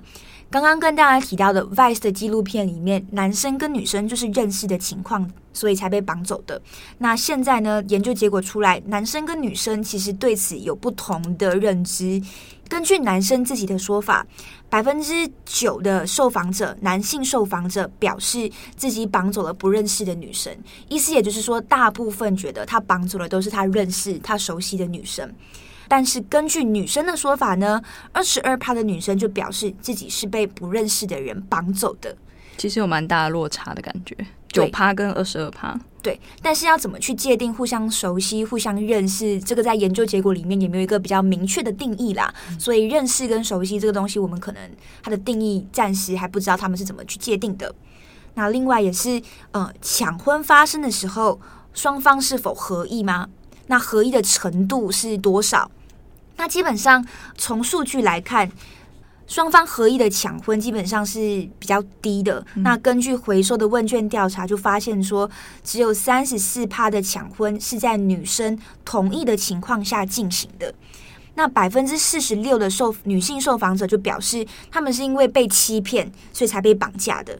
[0.50, 6.60] 刚刚跟大家提到的 Vice 的纪录片里面，男生跟女生就是认识的情况，所以才被绑走的。
[6.98, 12.20] 那现在呢，研究结果出来，男生跟女生其实对此有不同的认知。
[12.70, 14.24] 根据男生自己的说法，
[14.68, 20.56] 百分之九的受访者，男性受访者表示自己绑走了不认识的女生，
[20.88, 25.28] 意思也就是说，大部分觉得他绑走的都是他认识、他熟悉的女生。
[25.88, 32.16] 但是根据女生的说法呢，二十二趴的女生就表示自己是被不认识的人绑走的。
[32.56, 34.16] 其实有蛮大的落差的感觉，
[34.50, 35.78] 九趴跟二十二趴。
[36.02, 39.38] 对，但是要怎么去界定互相熟悉、互相认识？
[39.40, 42.32] 这个在研究结果里面也没有一个比较明确的定义啦。
[42.48, 44.70] 嗯、所以认识跟熟悉这个东西，我们可能
[45.02, 47.74] 它的定义暂时还不知道他们是怎么去界定的。
[48.32, 51.38] 那另外也是，呃，抢婚发生的时候，
[51.74, 53.28] 双方是否合意吗？
[53.66, 55.70] 那合意的程度是多少？
[56.38, 57.04] 那基本上
[57.36, 58.50] 从数据来看。
[59.30, 62.44] 双方合意的抢婚基本上是比较低的。
[62.56, 65.30] 嗯、那根据回收的问卷调查，就发现说，
[65.62, 70.74] 只有三十四趴的抢婚是在女生同意的情况下进行的。
[71.36, 77.38] 那百分之四十六的受女性受访者就表示，他们是因为被欺骗，所以才被绑架的。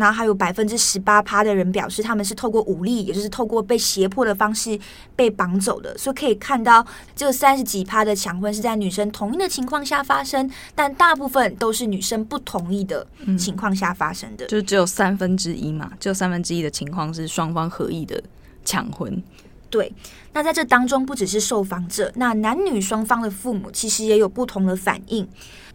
[0.00, 4.78] 然后还有百分之十八趴的人表示，他们是透过武力，也就是透过被胁迫的方式
[5.14, 5.96] 被绑走的。
[5.98, 6.84] 所以可以看到，
[7.14, 13.06] 这三十几趴的抢婚是在女生同意的情况下发生，但大部分都是女生不同意的
[13.38, 18.22] 情况下发生的，嗯、就只有三分之一嘛，只有三分之一的情况是双方合意的
[18.64, 19.22] 抢婚。
[19.68, 19.92] 对，
[20.32, 25.28] 那在这当中，不只是受访者，那男女双方的父母其实也有不同的反应。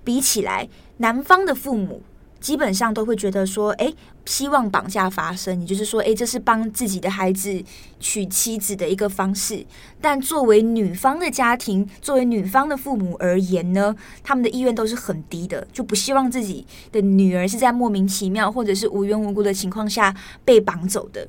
[0.03, 2.01] 比起来，男方的父母。
[2.45, 3.91] 基本上都会觉得说，哎，
[4.23, 7.63] 希望绑架发生，也就是说，哎，这是帮自己的孩子
[7.99, 9.65] 娶妻子的一个方式。
[9.99, 21.27] 但作为女方的家庭，作为女方的父母而言呢，他们的意愿都是很低的，就不希望自己的女儿是在莫名其妙或者是无缘无故的情况下被绑走的。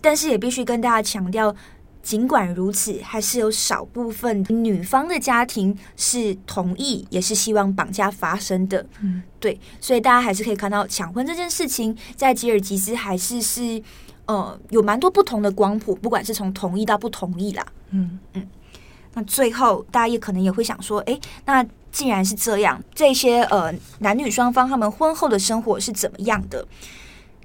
[0.00, 1.52] 但是也必须跟大家强调。
[2.04, 8.86] 尽管如此，还是有少部分女方的家庭是同意，也是希望绑架发生的。
[9.00, 13.82] 嗯，对，所以大家还是可以看到抢婚这件事情，在吉尔吉斯还是是
[14.26, 17.66] 呃有蛮多不同的光谱，不管是从同意到不同意啦。
[17.90, 18.46] 嗯嗯，
[19.14, 26.66] 那最后大家也可能也会想说，诶，那既然是这样，这些呃男女双方他们婚后的生活是怎么样的？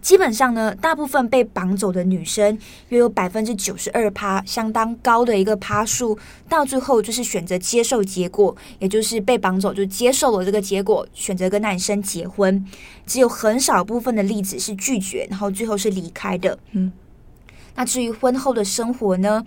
[0.01, 2.57] 基本上呢，大部分被绑走的女生
[2.89, 12.65] 约有百分之九十二趴，相当高的一个趴数，到最后就是选择接受结果，也就是被绑走就接受了这个结果，选择跟男生结婚。
[13.05, 16.57] 只有很少部分的例子是拒绝，然后最后是离开的。
[16.71, 16.91] 嗯，
[17.75, 19.43] 那至于婚后的生活呢，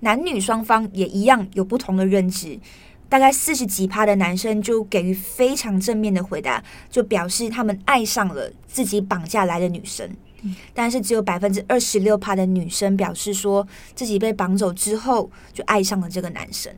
[0.00, 2.58] 男女双方也一样有不同的认知。
[3.08, 10.08] 大概四十几趴的男生就给予非常正面的回答，就表示他们爱上了自己绑架来的女生。
[10.42, 16.72] 嗯，但是只有百分之二十六趴的女生表示说自己被绑走之后就爱上了这个男生。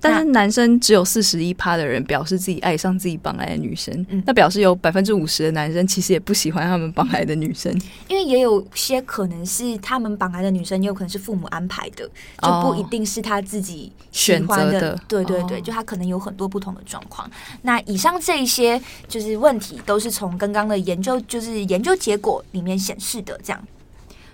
[0.00, 7.70] 但是男生只有四十一趴的人表示自己爱上自己绑来的女生，嗯，那表示有百分之五十的男生其实也不喜欢他们绑来的女生，
[8.08, 12.08] 因为也有些可能是他们绑来的女生，也有可能是父母安排的，
[12.42, 15.00] 就不一定是他自己选择的，的。
[15.06, 17.30] 对对对，就他可能有很多不同的状况。
[17.62, 23.38] 那以上这一些就是问题，都是从刚刚的研究，就是研究结果里面显示的。
[23.42, 23.62] 这样，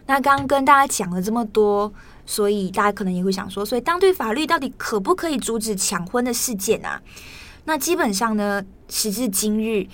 [0.07, 1.93] 那刚刚跟大家讲了这么多。
[2.27, 7.01] 所以大家可能也会想说，所以当地法律到底可不可以阻止抢婚的事件啊？
[7.65, 9.87] 那基本上呢，时至今日。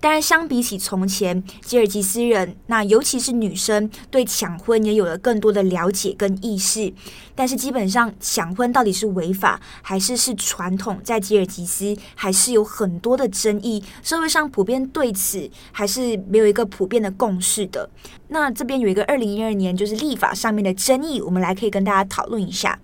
[0.00, 6.92] 当然，相比起从前，吉尔吉斯人，那尤其是女生，对抢婚也有了更多的了解跟意识。
[7.34, 13.82] 但是，基本上抢婚到底是违法还是是传统，在吉尔吉斯还是有很多的争议。
[14.02, 17.90] 社会上普遍对此还是没有一个普遍的共识的。
[18.28, 22.78] 那这边有一个二零一二年就是立法上面的争议，我们来可以跟大家讨论一下。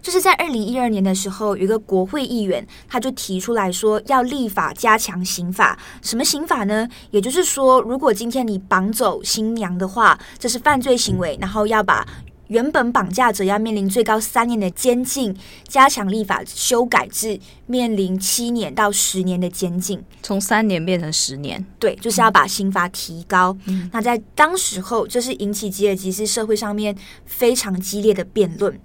[0.00, 5.78] 就是在二零一二年的时候，有一个国会议员，他就提出来说要立法加强刑法。
[6.02, 6.88] 什么刑法呢？
[7.10, 12.06] 也就是说，如果今天你绑走新娘的话，这是犯罪行为，然后要把
[12.48, 21.62] 原本绑架者要面临最高三年的监禁，加强立法修改至面临七年到十年的监禁，从三年变成十年。
[21.78, 23.54] 对，就是要把刑罚提高。
[23.66, 23.90] 嗯。
[23.92, 28.80] 那在当时候，这是引起吉尔吉斯社会上面非常激烈的辩论。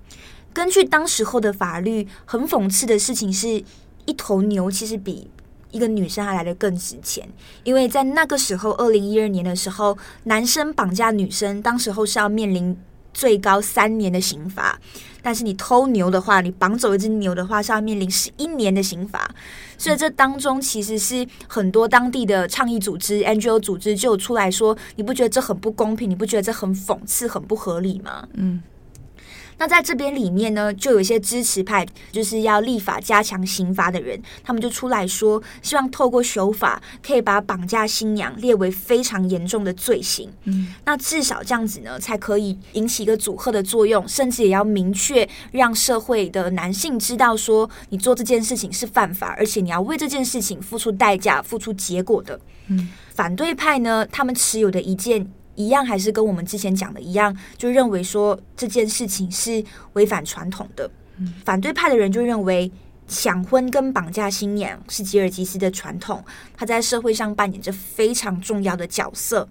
[0.53, 3.63] 根据当时候的法律，很讽刺的事情是，
[4.05, 5.29] 一头牛其实比
[5.71, 7.27] 一个女生还来的更值钱。
[7.63, 12.77] 因为在那个时候，二零一二年的时候，男生绑架女生，当时候是要面临
[13.13, 14.77] 最高三年的刑罚；
[15.21, 19.29] 但是你偷牛的话，你绑走一只牛的话，是要面临十一年的刑罚。
[19.77, 26.09] 所以这当中其实是很多当地的倡议组织、NGO 组织就出来说：“你不觉得这很不公平？
[26.09, 28.61] 你不觉得这很讽刺、很不合理吗？”嗯。
[29.63, 40.29] 那在这边里面呢，就有一些支持派，就是要立法加强刑罚的人，他们就出来说，希望透过修法可以把绑架新娘列为非常严重的罪行。
[40.43, 52.37] 嗯，那至少这样子呢，才可以引起一个阻吓的作用，甚至也要明确让社会的男性知道说，你做这件事情是犯法，而且你要为这件事情付出代价、付出结果的。
[52.67, 55.25] 嗯，反对派呢，他们持有的一件。
[55.55, 59.63] 一样还是跟我们之前讲的一样，就认为说这件事情是
[59.93, 60.89] 违反传统的。
[61.17, 62.71] 嗯，反对派的人就认为
[63.07, 66.23] 抢婚跟绑架新娘是吉尔吉斯的传统，
[66.55, 69.47] 他在社会上扮演着非常重要的角色，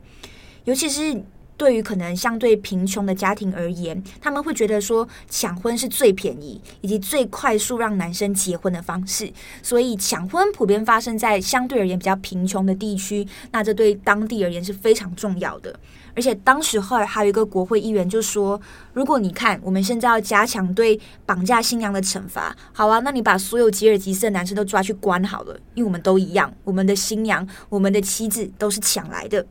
[0.65, 1.23] 尤其是。
[1.63, 9.33] 对于可能相对贫穷的家庭而言，他们会觉得说抢婚是最便宜以及最快速让男生结婚的方式，
[9.63, 15.73] 所以抢婚普遍发生在相对而言比较贫穷的地区，那这对当地而言是非常重要的。
[16.17, 18.61] 而且当时候还有一个国会议员就说
[18.93, 29.47] ：“如果你看我们现在要加强对绑架新娘的惩罚，好啊，那你把所有吉尔吉斯的男生都抓去关好了，因为我们都一样，我们的新娘、我们的妻子都是抢来的。”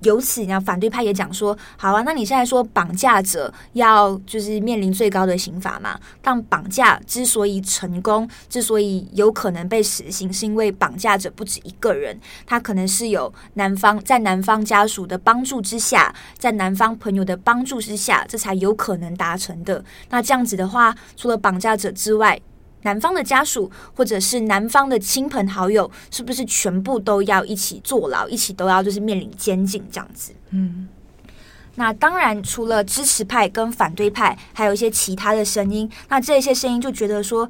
[0.00, 5.98] 由此，呢，反对派也讲说，好啊，那你现在说绑架者要就是面临最高的刑罚嘛？
[6.22, 19.84] 但绑架之所以成功，之所以有可能被实行，是因为绑架者不止一个人，他可能是有男方在男方家属的帮助之下，在男方朋友的帮助之下，这才有可能达成的。
[20.10, 22.40] 那这样子的话，除了绑架者之外，
[22.82, 30.32] 男方的家属或者是男方的亲朋好友，是不是全部都要一起坐牢，一起都要就是面临监禁这样子？
[30.50, 30.88] 嗯，
[31.74, 35.90] 那当然，除了支持派跟反对派，还有一些其他的声音。
[36.08, 37.48] 那这些声音就觉得说。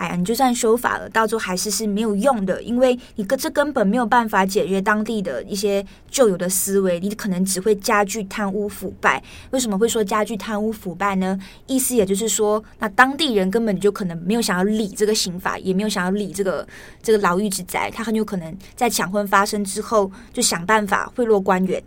[0.00, 9.22] 哎呀，你就算修法了，到最后还是是没有用的，因为你这根本没有办法解决当地的一些旧有的思维，你可能只会加剧贪污腐败。
[9.50, 11.38] 为什么会说加剧贪污腐败呢？
[11.66, 16.66] 意思也就是说，那当地人根本就可能没有想要理这个刑法，也没有想要理这个
[17.02, 21.82] 这个牢狱之灾，他很有可能在抢婚发生之后，就想办法贿赂官员。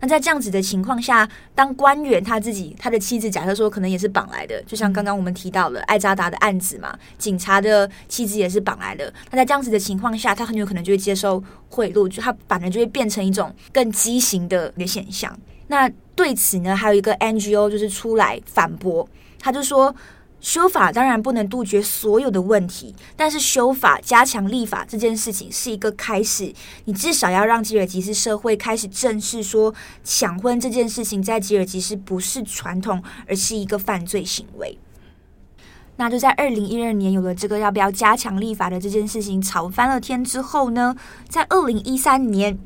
[0.00, 9.12] 那在这样子的情况下，当官员他自己他的妻子假设说可能也是绑来的，就像刚刚我们提到了艾扎达的案子嘛，警察的妻子也是绑来的。
[9.30, 15.36] 那在这样子的情况下，他很有可能就会接受贿赂，就他反而就会变成一种更畸形的一个现象。
[15.66, 19.08] 那对此呢，还有一个 NGO 就是出来反驳，
[19.40, 19.94] 他就说。
[20.40, 26.54] 修法当然不能杜绝所有的问题，但是修法加强立法这件事情是一个开始。
[26.84, 29.74] 你至少要让吉尔吉斯社会开始正视说，
[30.04, 34.78] 抢婚这件事情在吉尔吉斯不是传统，而是一个犯罪行为。
[35.96, 40.94] 那就在二零一二年有了这个要不要加强立法的这件事情吵翻了天之后呢，
[41.28, 42.56] 在二零一三年，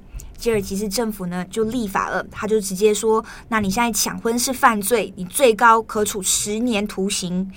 [0.42, 7.48] 吉尔吉斯政府呢就立法了，他就直接说：“那你现在抢婚是犯罪，你最高可处十年徒刑。”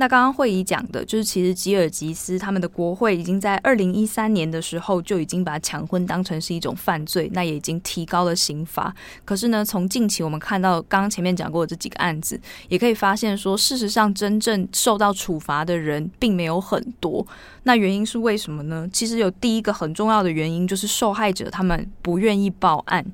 [0.00, 8.94] 那刚刚会议讲的就是，其实吉尔吉斯他们的国会已经在二零一三年的时候就已经把抢婚当成是一种犯罪，那也已经提高了刑罚。
[9.26, 12.40] 可是呢，从近期我们看到刚刚前面讲过的这几个案子，
[12.70, 17.26] 也可以发现说，事实上真正受到处罚的人并没有很多。
[17.64, 18.88] 那原因是为什么呢？
[18.90, 23.04] 其实有第一个很重要的原因，就是受害者他们不愿意报案。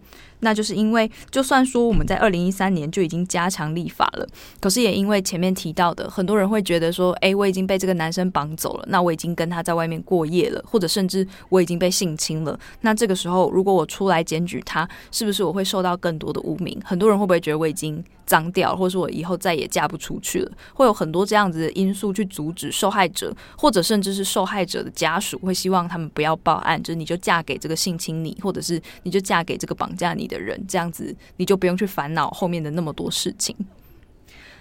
[0.41, 4.27] 那就是因为，就算说我们在二零一三年就已经加强立法了，
[4.61, 12.59] 可是也因为前面提到的，很多人会觉得说，哎，我已经被这个男生绑走了，那我已经跟他在外面过夜了，或者甚至我已经被性侵了。
[12.83, 16.81] 那这个时候，如果我出来检举他，是不是我会受到更多的污名？
[16.85, 20.53] 很多人会不会觉得我已经脏掉，或者说我以后再也嫁不出去了？
[20.75, 33.55] 会有很多这样子的因素去阻止受害者，或者甚至是受害者的家属会希望他们不要报案，就是你就嫁给这个性侵你，或者是你就嫁给这个绑架你的人，这样子你就不用去烦恼后面的那么多事情。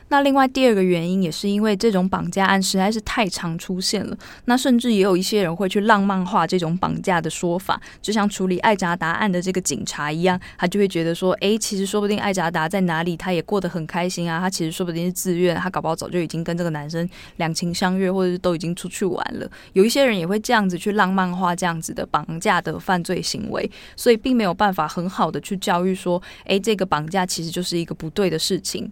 [0.10, 19.50] 那另外第二个原因也是因为这种绑架案实在是太常出现了，那甚至也有一些人会去浪漫化这种绑架的说法，就像处理艾扎达案的这个警察一样，他就会觉得说，诶，其实说不定艾扎达在哪里，他也过得很开心啊，他其实说不定是自愿，他搞不好早就已经跟这个男生两情相悦，或者是都已经出去玩了。
[19.74, 28.92] 有一些人也会这样子去浪漫化这样子的绑架的犯罪行为，所以并没有办法很好的去教育说，诶，这个绑架其实就是一个不对的事情。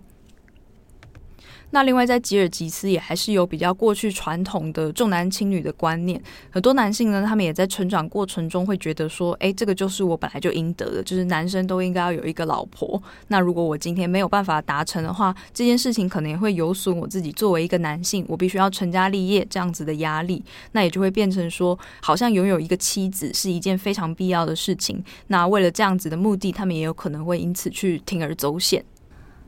[1.74, 6.22] 那另外，在吉尔吉斯也还是有比较过去传统的重男轻女的观念，
[6.52, 13.02] 很多男性呢，他们也在成长过程中会觉得说，诶，这个就是我本来就应得的，就是男生都应该要有一个老婆。
[13.30, 20.44] 那如果我今天没有办法达成的话，这件事情可能也会有损我自己作为一个男性，我必须要成家立业这样子的压力，
[20.74, 25.04] 那也就会变成说，好像拥有一个妻子是一件非常必要的事情。
[25.26, 28.86] 那为了这样子的目的，他们也有可能会因此去铤而走险。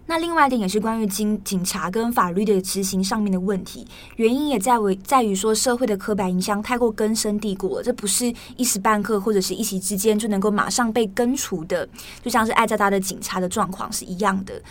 [0.08, 3.86] 那另外一点也是关于警警察跟法律的执行上面的问题，
[4.18, 11.88] 原因也在为在于说社会的刻板印象太过根深蒂固了，这不是一时半刻或者是一夕之间就能够马上被根除的，
[12.24, 14.62] 就像是爱渣渣的警察的状况是一样的。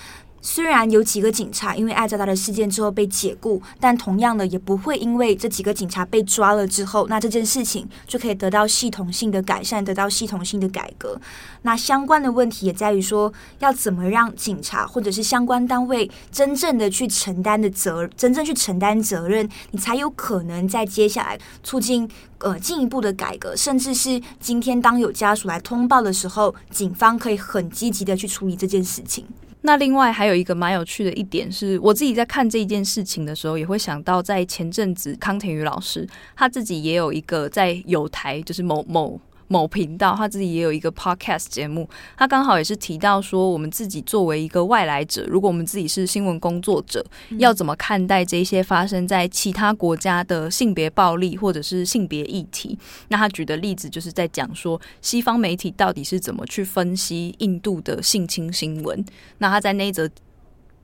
[0.47, 11.19] 虽然有几个警察因为爱渣渣的事件之后被解雇，但同样的也不会因为这几个警察被抓了之后，那这件事情就可以得到系统性的改善，得到系统性的改革。
[11.63, 22.07] 那相关的问题也在于说，要怎么让警察或者是相关单位真正的去承担的责，真正去承担责任，你才有可能在接下来促进
[22.41, 29.25] 呃进一步的改革，甚至是今天当有家属来通报的时候，警方可以很积极的去处理这件事情。
[29.67, 36.07] 那另外还有一个蛮有趣的一点是，我自己在看这件事情的时候，也会想到在前阵子康廷宇老师
[36.37, 39.19] 他自己也有一个在有台，就是某某。
[39.49, 47.05] 某频道他自己也有一个 podcast 节目，他刚好也是提到说，我们自己作为一个外来者，如果我们自己是新闻工作者，
[47.39, 52.79] 要怎么看待这些发生在其他国家的性别暴力或者是性别议题？
[53.09, 59.05] 那他举的例子就是在讲说，西方媒体到底是怎么去分析印度的性侵新闻？
[59.39, 60.09] 那他在那一则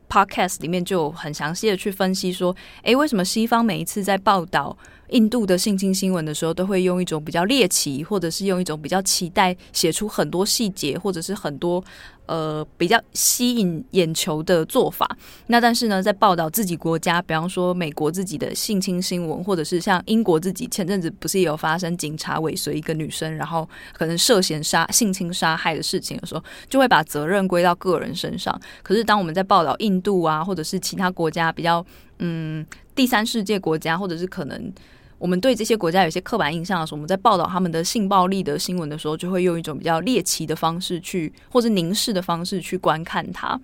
[0.09, 4.77] podcast 里面就很详细的去分析说，诶，为什么西方每一次在报道
[5.11, 11.83] 印度的性侵新闻的时候，都会用一种比较猎奇，或者是用一种比较期待写出很多细节，或者是很多
[12.27, 15.09] 呃比较吸引眼球的做法。
[15.49, 28.59] 那但是呢，在报道自己国家，比方说美国自己的性侵新闻，或者是像英国自己前阵子不是也有发生警察尾随一个女生，然后可能涉嫌杀性侵杀害的事情的时候，就会把责任归到个人身上。
[28.83, 31.85] 可是当我们在报道印度啊，或者是其他国家比较
[32.21, 34.73] 嗯第三世界国家，或者是可能。
[35.21, 43.61] 我们对这些国家有些刻板印象的时候，我们在报道他们的性暴力的新闻的时候，就会用一种比较猎奇的方式去，或者凝视的方式去观看它。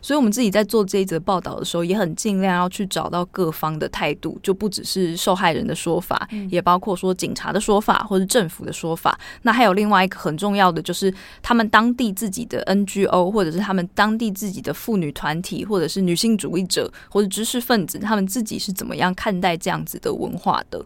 [0.00, 9.18] 所以，我们自己在做这一则报道的时候，也很尽量要去找到各方的态度，就不只是受害人的说法，也包括说警察的说法或者政府的说法。
[9.42, 11.12] 那还有另外一个很重要的，就是
[11.42, 20.84] 他们当地自己的 NGO，或者是他们当地自己的妇女团体，或者是女性主义者或者知识分子，他们自己是怎么样看待这样子的文化的。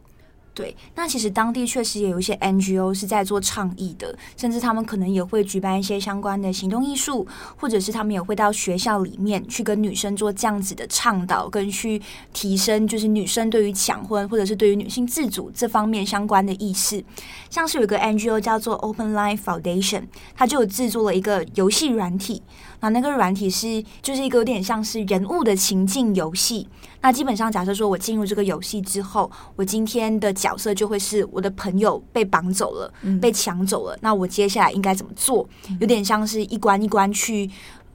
[0.55, 7.26] 对，那其实当地确实也有一些 NGO 是在做倡议的，甚至他们可能也会举办一些相关的行动艺术，
[7.57, 12.00] 或者是他们也会到学校里面去跟女生做这样子的倡导，跟去
[12.34, 17.03] 提升就是女生对于抢婚或者是对于女性自主这方面相关的意识。
[17.48, 20.03] 像是有一个 NGO 叫做 Open Line Foundation，
[20.36, 22.42] 它就有制作了一个游戏软体。
[22.82, 26.68] 那那个软体是就是一个有点像是人物的情境游戏。
[27.00, 33.96] 那基本上假设说我进入这个游戏之后，我今天的角色就会是我的朋友被绑走了，被抢走了。
[34.00, 35.48] 那我接下来应该怎么做？
[35.80, 37.48] 有点像是一关一关去，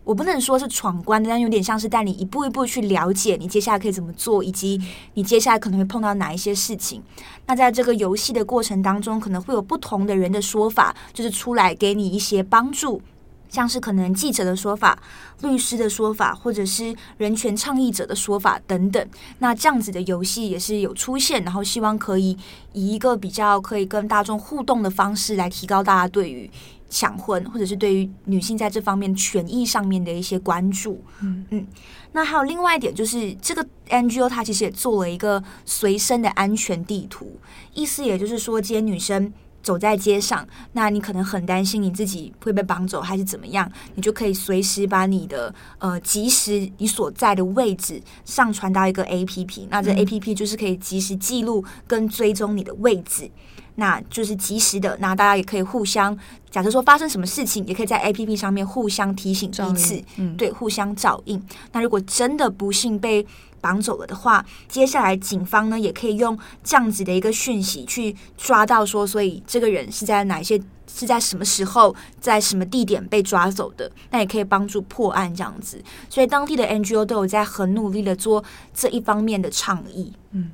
[0.04, 4.82] 我不能说是闯关，但有点像是带你一步一步去了解你接下来可以怎么做，以及
[5.14, 7.02] 你接下来可能会碰到哪一些事情。
[7.46, 13.02] 那在这个游戏的过程当中，可能会有不同的人的说法，就是出来给你一些帮助。
[13.50, 14.98] 像是可能记者的说法、
[15.42, 19.10] 律师的说法，或者是人权倡议者的说法等等。
[19.40, 22.38] 那这样子的游戏也是有出现，然后希望可以
[22.74, 26.50] 以一个比较可以跟大众互动的方式来提高大家对于
[26.90, 31.02] 抢婚，或者是对于女性在这方面权益上面的一些关注。
[31.22, 31.68] 嗯嗯。
[32.14, 37.40] 那还有另外一点就是，这个 NGO 它其实也做了一个随身的安全地图，
[37.74, 39.32] 意思也就是说，这些女生。
[39.68, 53.30] 走在街上，那你可能很担心你自己会被绑走还是怎么样，你就可以随时把你的呃及时你所在的位置上传到一个 APP，那这 APP 就是可以及时记录跟追踪你的位置，
[53.80, 56.18] 那就是及时的，那大家也可以互相，
[56.50, 61.42] 假设说发生什么事情，也可以在 APP 上面互相提醒彼此，嗯，对，互相照应。
[61.72, 63.26] 那如果真的不幸被
[63.62, 75.80] 绑走了的话，接下来警方呢也可以用这样子的一个讯息去抓到说，所以这个人是在哪一些是在什么时候在什么地点被抓走的，那也可以帮助破案这样子。
[76.10, 80.14] 所以当地的 NGO 都有在很努力的做这一方面的倡议。
[80.32, 80.52] 嗯，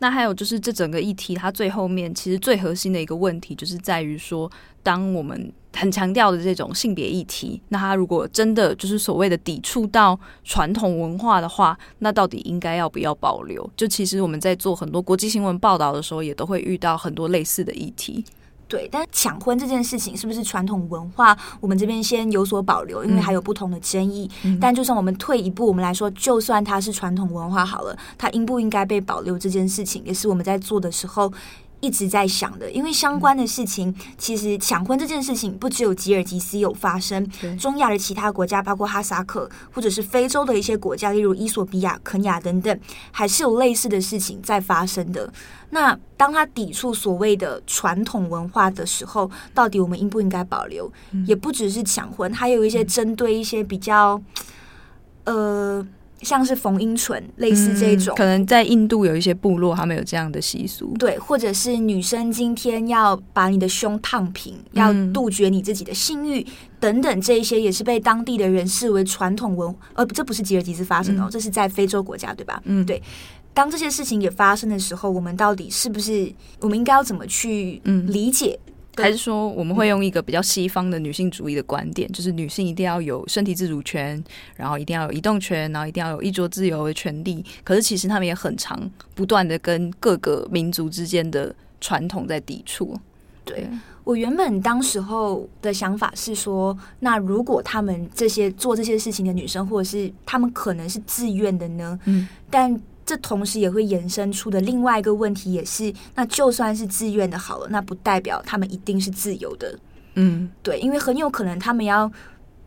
[0.00, 4.50] 那还有就是这整个议题，它最后面其实最核心的一个问题，就是在于说，
[4.82, 13.68] 当我们很强调的这种性别议题，那它如果真的就是所谓的抵触到传统文化的话，那到底应该要不要保留？
[13.76, 18.24] 就其实我们在做很多国际新闻报道的时候，也都会遇到很多类似的议题。
[18.66, 21.36] 对，但抢婚这件事情是不是传统文化？
[21.60, 24.30] 我们这边先有所保留，因为还有不同的争议。
[24.42, 31.32] 嗯、但就算我们退一步，我们来说，就算它是传统文化好了，它应不应该被保留这件事情，也是我们在做的时候。
[31.84, 37.28] 一直在想的，因为相关的事情，其实抢婚这件事情不只有吉尔吉斯有发生，
[37.58, 42.80] 中亚的其他国家，包括哈萨克或者是非洲的一些国家，例如伊索比亚、肯亚等等，
[43.10, 45.30] 还是有类似的事情在发生的。
[45.68, 50.90] 那当他抵触所谓的传统文化的时候，到底我们应不应该保留？
[51.26, 54.18] 也不只是抢婚，还有一些针对一些比较，
[55.24, 55.86] 呃。
[56.24, 60.94] 像是缝阴唇，类似这种，嗯，可能在印度有一些部落，他们有这样的习俗。
[60.98, 66.44] 对，或者是女生今天要把你的胸烫平，嗯，要杜绝你自己的性欲
[66.80, 69.72] 等等，这一些也是被当地的人视为传统文。
[69.92, 72.60] 呃，这不是吉尔吉斯发生的，哦，嗯，这是在非洲国家，对吧？
[72.64, 73.02] 嗯，对。
[73.52, 78.58] 当这些事情也发生的时候，我们到底是不是，我们应该要怎么去理解？
[78.96, 84.22] 嗯还是说我们会用一个比较西方的女性主义的观点，就是女性一定要有身体自主权，
[84.56, 87.44] 然后一定要有移动权，然后一定要有衣着自由的权利。
[87.64, 92.96] 可是其实他们也很常不断的跟各个民族之间的传统在抵触。
[93.44, 93.68] 对，
[94.04, 101.98] 我原本当时候的想法是说，那如果他们这些做这些事情的女生，或者是他们可能是自愿的呢？
[102.04, 102.80] 嗯，但。
[103.04, 109.78] 这同时也会衍生出的另外一个问题，也是那就算是自愿的，好了，那不代表他们一定是自由的。
[110.14, 112.10] 嗯，对，因为很有可能他们要。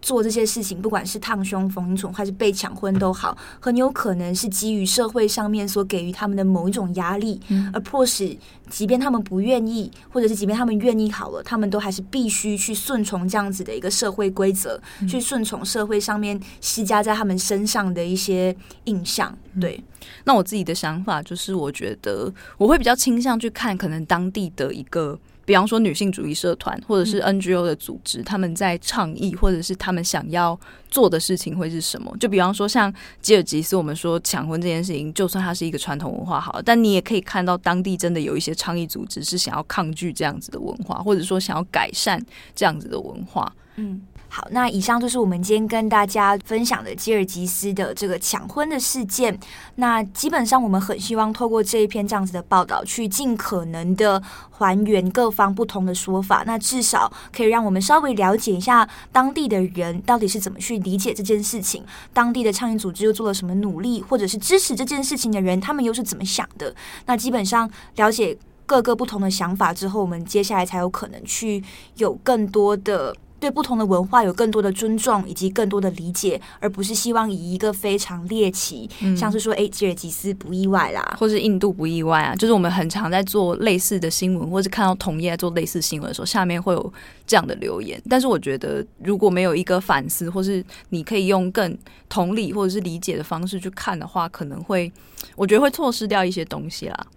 [0.08, 8.34] 做这些事情，不管是烫胸、缝阴唇，还是被抢婚都好，很有可能是基于社会上面所给予他们的某一种压力，嗯、而迫使，
[8.70, 18.56] 即便他们不愿意，或者是即便他们愿意好了，他们都还是必须去顺从这样子的一个社会规则，嗯、去顺从社会上面施加在他们身上的一些
[18.86, 19.38] 印象。
[19.60, 25.20] 对，嗯、那我自己的想法就是，我觉得我会比较倾向去看可能当地的一个。
[25.48, 32.14] 比方说女性主义社团或者是 NGO 的组织，他们在倡议或者是他们想要做的事情会是什么？
[32.20, 42.22] 就比方说像吉尔吉斯，我们说抢婚这件事情，就算它是一个传统文化好了，但你也可以看到当地真的有一些倡议组织是想要抗拒这样子的文化，或者说想要改善
[42.54, 43.50] 这样子的文化。
[43.78, 44.02] 嗯。
[44.30, 49.40] 好，那以上就是我们今天跟大家分享的吉尔吉斯的这个抢婚的事件。
[49.76, 54.22] 那基本上我们很希望透过这一篇这样子的报道，去尽可能的
[54.52, 56.44] 还原各方不同的说法。
[56.46, 66.76] 那至少可以让我们稍微了解一下当地的人到底是怎么去理解这件事情，当地的倡议组织又做了什么努力，或者是支持这件事情的人，他们又是怎么想的？
[67.06, 71.64] 那基本上了解各个不同的想法之后，我们接下来才有可能去
[71.96, 73.16] 有更多的。
[73.40, 82.36] 对不同的文化有更多的尊重以及更多的理解，而不是希望以一个非常猎奇，嗯、像是说，哎，吉尔吉斯不意外啦，或是印度不意外啊。
[82.36, 86.94] 就是我们很常在做类似的新闻，或是看到同业在做类似新闻的时候，下面会有
[87.26, 88.02] 这样的留言。
[88.10, 91.78] 但是我觉得，如果没有一个反思，或是你可以用更
[92.10, 94.92] 同理或者是理解的方式去看的话，可能会，
[95.36, 97.08] 我觉得会错失掉一些东西啦。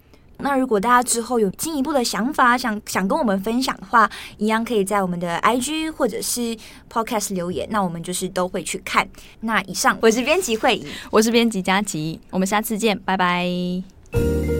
[0.43, 6.57] 那如果大家之后有进一步的想法，想想跟我们分享的话，一样可以在我们的 IG 或者是
[6.93, 9.09] Podcast 留言，那我们就是都会去看。
[9.41, 14.60] 那以上，我是编辑会议，我是编辑佳琪，我们下次见，拜拜。